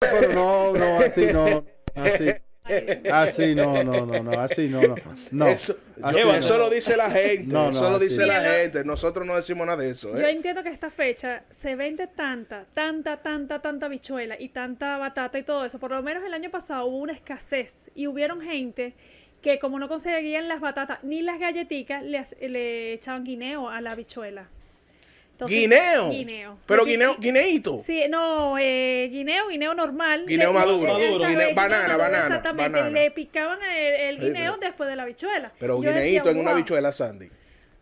[0.00, 1.64] Pero no, no, así no.
[1.94, 2.30] Así.
[3.12, 4.94] Así no, no, no, no, así no, no.
[5.30, 5.48] No.
[5.48, 6.34] eso, así yo- no.
[6.34, 7.52] eso lo dice la gente.
[7.52, 8.26] No, no, eso lo así dice no.
[8.28, 8.84] la gente.
[8.84, 10.10] Nosotros no decimos nada de eso.
[10.12, 10.30] Yo ¿eh?
[10.30, 15.42] entiendo que esta fecha se vende tanta, tanta, tanta, tanta bichuela y tanta batata y
[15.42, 15.78] todo eso.
[15.78, 18.94] Por lo menos el año pasado hubo una escasez y hubieron gente
[19.42, 23.94] que como no conseguían las batatas ni las galletitas, le, le echaban guineo a la
[23.94, 24.48] bichuela.
[25.34, 26.10] Entonces, Guineo.
[26.10, 26.58] Guineo.
[26.64, 27.80] Pero guineo, guineíto.
[27.80, 30.26] Sí, no, eh, guineo, guineo normal.
[30.28, 30.92] Guineo Le- maduro.
[30.92, 31.28] Maduro, ¿sabes?
[31.36, 32.70] guineo- Guineo banana, maduro, banana, Exactamente.
[32.78, 32.90] banana.
[33.00, 35.52] Le picaban el, el Sí, guineo pero- después de la bichuela.
[35.58, 37.28] Pero Yo decía, guineíto en una bichuela, Sandy.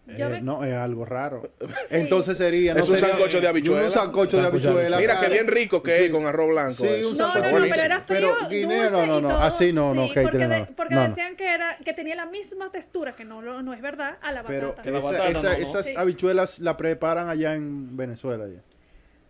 [0.09, 1.42] Eh, me- no, es algo raro.
[1.90, 2.72] Entonces sería.
[2.72, 3.84] Es un sería- sancocho de habichuela.
[3.84, 4.98] Un sancocho de habichuela.
[4.98, 5.32] Mira qué claro.
[5.34, 6.05] bien rico que Sí.
[6.05, 6.72] es con arroz blanco.
[6.72, 7.11] Sí, eso.
[7.11, 9.72] un No, no, sancocho no, pero era frío, Pero guineo, dulce no, no, no, así
[9.72, 11.09] no, no, Sí, porque, no, de- porque no, no.
[11.09, 14.32] decían que era que tenía la misma textura, que no, lo- no es verdad, a
[14.32, 14.82] la Pero batata.
[14.82, 15.62] Que esa- esa- no, no.
[15.64, 15.94] esas Sí.
[15.96, 18.46] habichuelas la preparan allá en Venezuela.
[18.48, 18.61] Ya.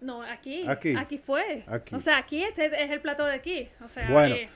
[0.00, 0.94] No, aquí, Aquí.
[0.98, 1.18] aquí.
[1.18, 1.64] fue.
[1.66, 1.94] Aquí.
[1.94, 3.68] O sea, aquí este es el plato de aquí.
[3.84, 4.34] O sea, Bueno.
[4.36, 4.48] eh,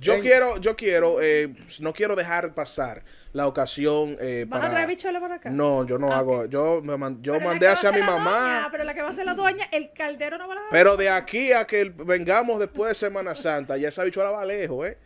[0.00, 3.02] Yo quiero, yo quiero, eh, no quiero dejar pasar
[3.38, 4.68] la ocasión eh, ¿vas para...
[4.68, 5.48] a traer bichuela para acá?
[5.50, 8.06] No, yo no Ah, hago, yo me man- yo Pero la mandé hacia mi la
[8.06, 8.30] mamá.
[8.40, 10.70] doña, pero la que va a ser la dueña, el caldero no va a dejar.
[10.70, 14.86] Pero de aquí a que vengamos después de Semana Santa, ya esa bichuela va lejos,
[14.86, 14.98] ¿eh?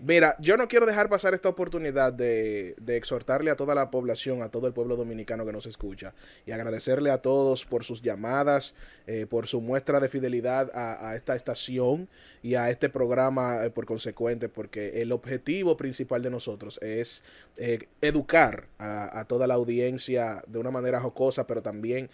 [0.00, 4.48] Mira, yo no quiero dejar pasar esta oportunidad de, exhortarle a toda la población, a
[4.48, 6.14] todo el pueblo dominicano que nos escucha,
[6.46, 8.74] y agradecerle a todos por sus llamadas,
[9.06, 12.08] eh, por su muestra de fidelidad a, esta estación
[12.42, 17.24] y a este programa eh, por consecuente, porque el objetivo principal de nosotros es
[17.56, 22.10] eh, educar a, a toda la audiencia de una manera jocosa, pero también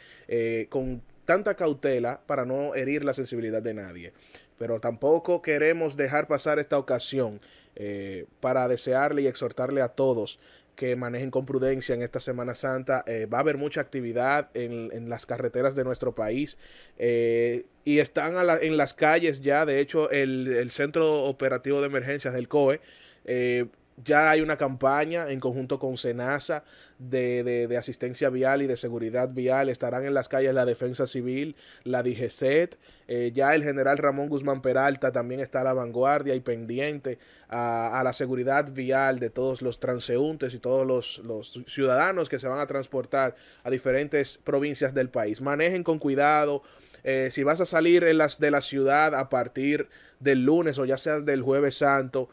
[0.69, 4.13] con tanta cautela para no herir la sensibilidad de nadie.
[4.59, 7.41] Pero tampoco queremos dejar pasar esta ocasión
[7.77, 10.39] eh, para desearle y exhortarle a todos
[10.75, 13.05] que manejen con prudencia en esta Semana Santa.
[13.07, 16.59] Eh, va a haber mucha actividad en, las carreteras de nuestro país
[16.99, 21.87] eh, y están a en las calles ya, de hecho, el, el Centro Operativo de
[21.87, 22.81] Emergencias del COE.
[23.25, 23.67] eh,
[24.03, 26.65] ya hay una campaña en conjunto con SENASA
[26.99, 29.69] de, de- asistencia vial y de seguridad vial.
[29.69, 32.79] Estarán en las calles la Defensa Civil, la DGCET.
[33.07, 37.19] eh, ya el general Ramón Guzmán Peralta también está a la vanguardia y pendiente
[37.49, 42.59] a, la seguridad vial de todos los transeúntes y todos los, ciudadanos que se van
[42.59, 45.41] a transportar a diferentes provincias del país.
[45.41, 46.63] Manejen con cuidado.
[47.05, 49.89] Eh, si vas a salir en las, de la ciudad a partir
[50.21, 52.31] del lunes o ya seas del jueves santo,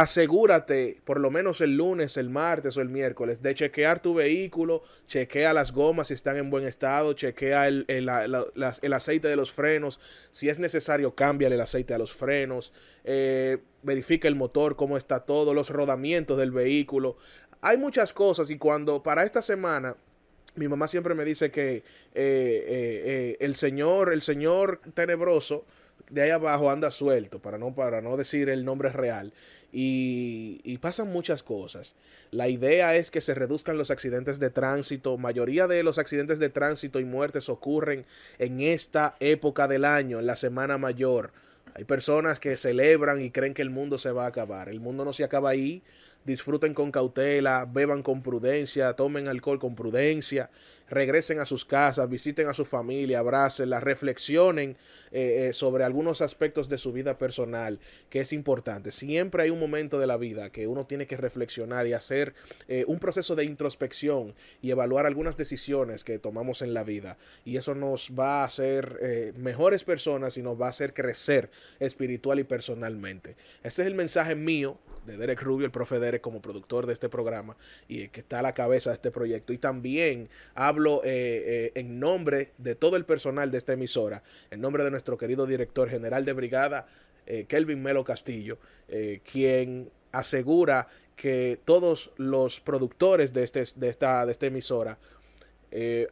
[0.00, 4.82] asegúrate, por lo menos el lunes, el martes o el miércoles, de chequear tu vehículo,
[5.06, 8.08] chequea las gomas si están en buen estado, chequea el, el-
[8.82, 12.72] el aceite de los frenos, si es necesario, cámbiale el aceite a los frenos,
[13.04, 17.16] eh, verifica el motor, cómo está todo, los rodamientos del vehículo.
[17.60, 19.96] Hay muchas cosas y cuando para esta semana
[20.56, 21.82] mi mamá siempre me dice que eh,
[22.14, 25.64] eh, eh, el señor, el señor tenebroso
[26.10, 29.32] de ahí abajo anda suelto, para no, para no decir el nombre real.
[29.72, 31.94] Y, y pasan muchas cosas.
[32.32, 35.16] La idea es que se reduzcan los accidentes de tránsito.
[35.16, 38.04] Mayoría de los accidentes de tránsito y muertes ocurren
[38.38, 41.32] en esta época del año, en la semana mayor.
[41.74, 44.68] Hay personas que celebran y creen que el mundo se va a acabar.
[44.68, 45.82] El mundo no se acaba ahí.
[46.24, 50.50] Disfruten con cautela, beban con prudencia, tomen alcohol con prudencia,
[50.90, 54.76] regresen a sus casas, visiten a su familia, abrácenla, reflexionen
[55.12, 57.78] eh, eh, sobre algunos aspectos de su vida personal,
[58.10, 58.92] que es importante.
[58.92, 62.34] Siempre hay un momento de la vida que uno tiene que reflexionar y hacer
[62.68, 67.16] eh, un proceso de introspección y evaluar algunas decisiones que tomamos en la vida.
[67.44, 72.40] Y eso nos va a hacer mejores personas y nos va a hacer crecer espiritual
[72.40, 73.36] y personalmente.
[73.62, 74.78] Ese es el mensaje mío
[75.10, 77.56] de Derek Rubio, el profe Derek, como productor de este programa
[77.88, 79.52] y que está a la cabeza de este proyecto.
[79.52, 81.10] Y también hablo eh,
[81.64, 85.46] eh, en nombre de todo el personal de esta emisora, en nombre de nuestro querido
[85.46, 86.86] director general de brigada,
[87.26, 88.58] eh, Kelvin Melo Castillo,
[89.30, 94.98] quien asegura que todos los productores de, este, de, esta, de esta emisora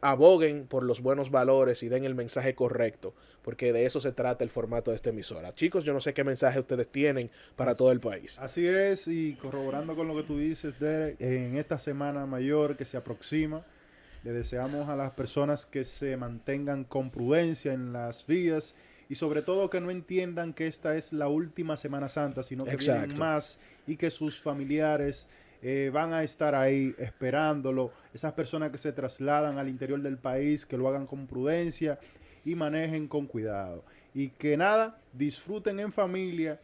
[0.01, 4.43] aboguen por los buenos valores y den el mensaje correcto, porque de eso se trata
[4.43, 5.53] el formato de esta emisora.
[5.53, 8.37] Chicos, yo no sé qué mensaje ustedes tienen para todo el país.
[8.39, 12.85] Así es, y corroborando con lo que tú dices, Derek, en esta semana mayor que
[12.85, 13.65] se aproxima,
[14.23, 18.75] le deseamos a las personas que se mantengan con prudencia en las vías
[19.07, 22.75] y sobre todo que no entiendan que esta es la última Semana Santa, sino que
[22.75, 23.19] vienen Exacto.
[23.19, 25.27] más y que sus familiares
[25.61, 27.91] eh, van a estar ahí esperándolo.
[28.13, 31.99] Esas personas que se trasladan al interior del país, que lo hagan con prudencia
[32.49, 33.83] y manejen con cuidado.
[34.13, 36.59] Y que nada, disfruten en familia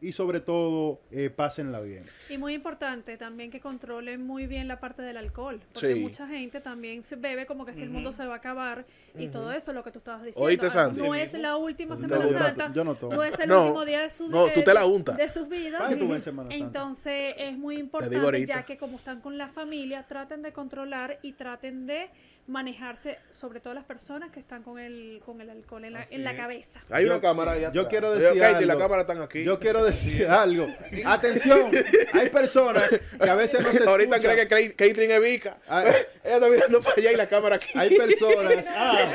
[0.00, 2.04] y sobre todo eh, pásenla bien.
[2.30, 6.00] Y muy importante también que controlen muy bien la parte del alcohol, porque Sí.
[6.00, 8.84] mucha gente también se bebe como que si el mundo se va a acabar
[9.16, 10.46] y todo eso, lo que tú estabas diciendo.
[10.46, 11.00] Oíste, Santi.
[11.00, 13.14] No es la última Semana Santa, yo no tomo.
[13.14, 15.16] no es el No, último día de su, no, tú te la de- untas.
[15.16, 15.82] de sus vidas.
[15.98, 16.54] Tú Semana Santa.
[16.54, 21.18] Entonces es muy digo importante ya que como están con la familia, traten de controlar
[21.22, 22.08] y traten de
[22.46, 26.24] manejarse, sobre todo las personas que están con el, con el alcohol en la, en
[26.24, 26.80] la cabeza.
[26.90, 27.86] Hay Yo- una cámara ahí Yo atrás.
[27.90, 28.66] quiero decir Katie, algo.
[28.66, 29.44] la cámara están aquí.
[29.44, 30.68] Yo quiero decir algo.
[31.04, 31.70] Atención,
[32.12, 34.46] hay personas que a veces no se Ahorita escuchan.
[34.48, 35.58] cree que Caitlyn es Vica.
[36.24, 37.68] Ella está mirando para allá y la cámara aquí.
[37.74, 39.10] Hay personas, Ah,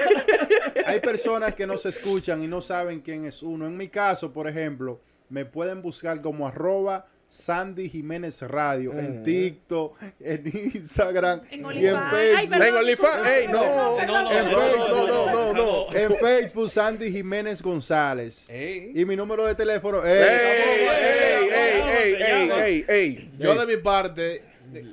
[0.85, 3.65] hay personas que no se escuchan y no saben quién es uno.
[3.67, 4.99] En mi caso, por ejemplo,
[5.29, 11.95] me pueden buscar como arroba Sandy Jiménez Radio en TikTok, en Instagram En y en.
[11.97, 12.63] Ay, Facebook.
[12.67, 13.27] En OnlyFans.
[13.27, 14.05] Ey, no.
[14.05, 14.89] no, no, En Facebook.
[14.89, 15.97] no, no, no, no, no.
[15.97, 18.47] En Facebook, Sandy Jiménez González.
[18.49, 18.91] Ey.
[18.93, 20.29] Y mi número de teléfono Ey, es...
[20.29, 20.87] ey,
[21.49, 23.31] ey, ey, ey, ey, ey.
[23.39, 24.43] Yo de mi parte,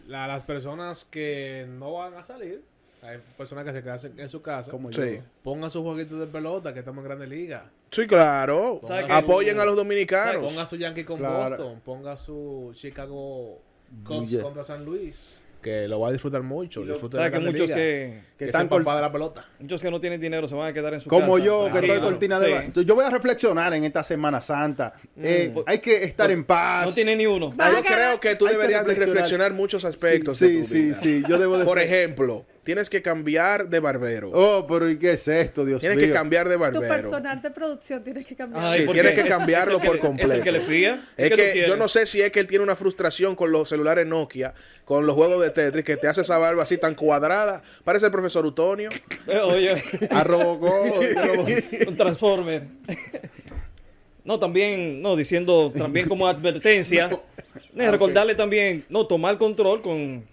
[0.07, 2.63] la- las personas que no van a salir,
[3.03, 5.01] hay personas que se quedan en su casa, Como Sí.
[5.17, 5.23] yo.
[5.43, 7.63] pongan sus jueguitos de pelota, que estamos en Grandes Ligas.
[7.91, 8.81] Sí, claro.
[8.85, 10.43] ¿Sabe que- Apoyen a los dominicanos.
[10.45, 11.51] Ponga su Yankee con Claro.
[11.57, 13.59] Boston, ponga su Chicago
[14.05, 14.43] Cubs Yeah.
[14.43, 16.83] contra San Luis, que lo va a disfrutar mucho.
[16.83, 19.13] Disfruten ¿Sabes de que muchos Ligas, que, que que están son col- papá de la
[19.13, 19.45] pelota.
[19.59, 21.45] muchos que no tienen dinero se van a quedar en su Como casa?
[21.45, 22.03] yo, que Sí, estoy claro.
[22.05, 22.47] cortina de...
[22.47, 22.53] Sí.
[22.53, 24.95] ba- Entonces, yo voy a reflexionar en esta Semana Santa.
[25.17, 26.87] Eh, hay que estar en paz.
[26.91, 27.51] No tiene ni uno.
[27.51, 29.15] Yo creo que tú Hay que deberías de reflexionar.
[29.15, 30.95] reflexionar muchos aspectos Sí, de tu sí, vida.
[30.95, 34.31] sí, yo debo de- Por ejemplo, tienes que cambiar de barbero.
[34.33, 36.07] Oh, pero ¿y qué es esto, Dios tienes mío?
[36.09, 36.89] que cambiar de Tu barbero.
[36.89, 38.63] personal de producción tienes que cambiar.
[38.65, 39.23] Ay, Sí, ¿por tienes qué?
[39.23, 40.31] que cambiarlo que por le- completo.
[40.33, 41.03] ¿Es el que le fía?
[41.17, 43.51] Es ¿Qué tú que yo no sé si es que él tiene una frustración con
[43.51, 44.55] los celulares Nokia,
[44.85, 47.63] con los juegos de Tetris, que te hace esa barba así tan cuadrada.
[47.85, 48.91] Parece el profesor Utonio.
[49.27, 50.87] Eh, Oye, A Robocop,
[51.89, 52.65] un Transformer.
[54.23, 57.11] No, también, no, diciendo también como advertencia,
[57.75, 60.25] eh, recordarle también, no, tomar control con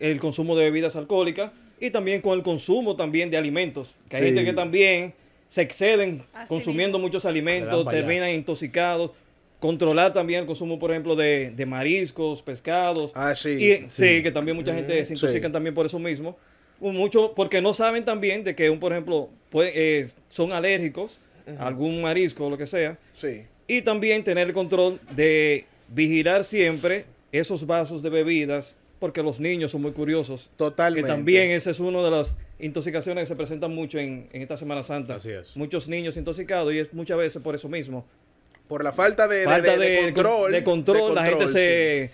[0.00, 3.94] el consumo de bebidas alcohólicas y también con el consumo también de alimentos.
[4.08, 4.28] Que hay Sí.
[4.28, 5.14] gente que también
[5.48, 9.12] se exceden Así consumiendo muchos alimentos, terminan intoxicados.
[9.60, 13.10] Controlar también el consumo, por ejemplo, de, de mariscos, pescados.
[13.14, 13.50] Ah, sí.
[13.50, 14.22] Y, sí.
[14.22, 15.12] que también mucha gente se Sí.
[15.14, 16.36] intoxican también por eso mismo.
[16.78, 21.20] Mucho, porque no saben también de que, un, por ejemplo, puede- eh, son alérgicos
[21.58, 22.98] a algún marisco o lo que sea.
[23.14, 23.44] Sí.
[23.66, 29.70] Y también tener el control de vigilar siempre esos vasos de bebidas, porque los niños
[29.72, 30.50] son muy curiosos.
[30.56, 31.06] Totalmente.
[31.08, 34.56] Que también esa es una de las intoxicaciones que se presentan mucho en, en esta
[34.56, 35.16] Semana Santa.
[35.16, 35.56] Así es.
[35.56, 38.06] Muchos niños intoxicados y es muchas veces por eso mismo.
[38.68, 40.52] Por la falta de, de- Falta de- de de, control.
[40.52, 41.52] de control, la gente sí.
[41.54, 42.10] se,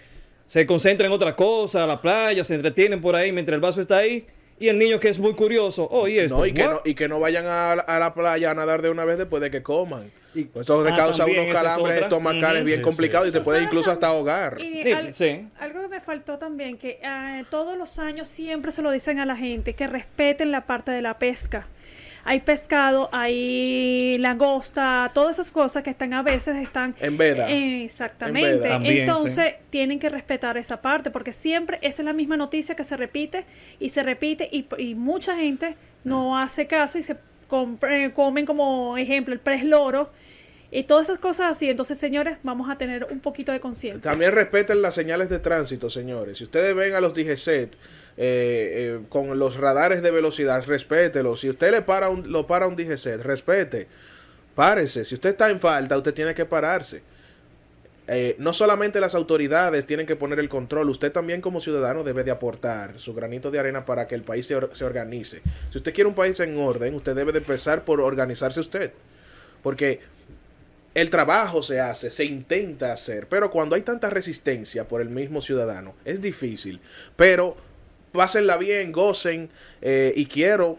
[0.46, 3.98] se concentra en otra cosa, la playa, se entretienen por ahí mientras el vaso está
[3.98, 4.26] ahí.
[4.60, 6.38] Y el niño que es muy curioso, oh, y esto.
[6.38, 8.80] No, y, que no, y que no vayan a, la- a la playa a nadar
[8.80, 10.12] de una vez después de que coman.
[10.34, 12.06] Y- Pues eso te Ah, causa unos es calambres otra.
[12.06, 13.30] estomacales bien Sí, complicados sí.
[13.30, 14.60] y te ¿Tú puede sabes incluso hasta ahogar.
[14.60, 15.48] Y Sí, al- sí.
[15.58, 19.26] algo que me faltó también, que eh, todos los años siempre se lo dicen a
[19.26, 21.66] la gente, que respeten la parte de la pesca.
[22.24, 26.94] Hay pescado, hay langosta, todas esas cosas que están a veces están...
[27.00, 27.50] En veda.
[27.50, 28.50] Eh, exactamente.
[28.50, 28.68] En veda.
[28.74, 32.84] También, Entonces tienen que respetar esa parte porque siempre esa es la misma noticia que
[32.84, 33.44] se repite
[33.80, 37.16] y se repite y, y mucha gente no hace caso y se
[37.48, 40.12] compre- comen como ejemplo el pez loro
[40.70, 41.68] y todas esas cosas así.
[41.68, 44.10] Entonces, señores, vamos a tener un poquito de conciencia.
[44.10, 46.38] También respeten las señales de tránsito, señores.
[46.38, 47.76] Si ustedes ven a los DGCET
[48.16, 51.40] eh, eh, con los radares de velocidad, respételos.
[51.40, 53.88] Si usted le para un, lo para un DGCET, respete.
[54.54, 55.04] Párese.
[55.04, 57.02] Si usted está en falta, usted tiene que pararse.
[58.08, 62.24] Eh, no solamente las autoridades tienen que poner el control, usted también como ciudadano debe
[62.24, 65.40] de aportar su granito de arena para que el país se, se organice.
[65.70, 68.92] Si usted quiere un país en orden, usted debe de empezar por organizarse usted.
[69.62, 70.00] Porque
[70.94, 75.40] el trabajo se hace, se intenta hacer, pero cuando hay tanta resistencia por el mismo
[75.40, 76.80] ciudadano, es difícil.
[77.16, 77.56] Pero
[78.12, 79.50] pásenla bien, gocen
[79.80, 80.78] eh, y quiero,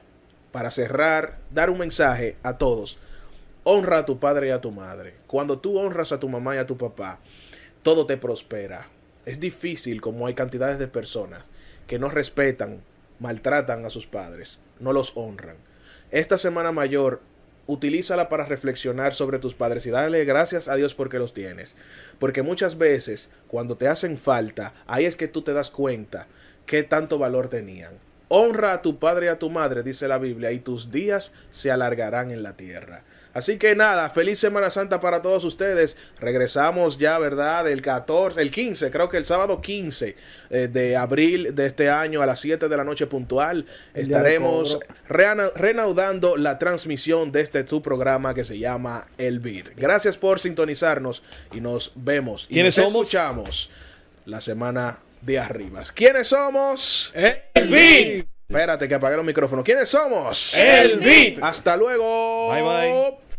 [0.51, 2.97] para cerrar, dar un mensaje a todos.
[3.63, 5.15] Honra a tu padre y a tu madre.
[5.27, 7.19] Cuando tú honras a tu mamá y a tu papá,
[7.81, 8.88] todo te prospera.
[9.25, 11.43] Es difícil como hay cantidades de personas
[11.88, 12.81] que no respetan,
[13.19, 15.57] maltratan a sus padres, no los honran.
[16.11, 17.21] Esta semana mayor,
[17.65, 21.75] utilízala para reflexionar sobre tus padres y darle gracias a Dios porque los tienes.
[22.19, 26.27] Porque muchas veces, cuando te hacen falta, ahí es que tú te das cuenta
[26.66, 27.97] qué tanto valor tenían.
[28.30, 31.72] Honra a tu padre y a tu madre, dice la Biblia, y tus días se
[31.72, 33.03] alargarán en la tierra.
[33.34, 35.97] Así que nada, feliz Semana Santa para todos ustedes.
[36.20, 37.68] Regresamos ya, ¿verdad?
[37.68, 40.16] El 14, el 15, creo que el sábado 15
[40.51, 43.66] eh, de abril de este año a las 7 de la noche puntual.
[43.95, 49.76] Estaremos reanudando la transmisión de este su programa que se llama El Beat.
[49.76, 52.45] Gracias por sintonizarnos y nos vemos.
[52.49, 53.07] Y ¿Quiénes nos somos?
[53.07, 53.72] escuchamos
[54.26, 55.84] la semana de arriba.
[55.93, 57.11] ¿Quiénes somos?
[57.15, 58.28] El Beat.
[58.47, 59.63] Espérate que apague los micrófonos.
[59.63, 60.53] ¿Quiénes somos?
[60.53, 61.39] El Beat.
[61.41, 62.51] Hasta luego.
[62.51, 63.32] Bye, bye.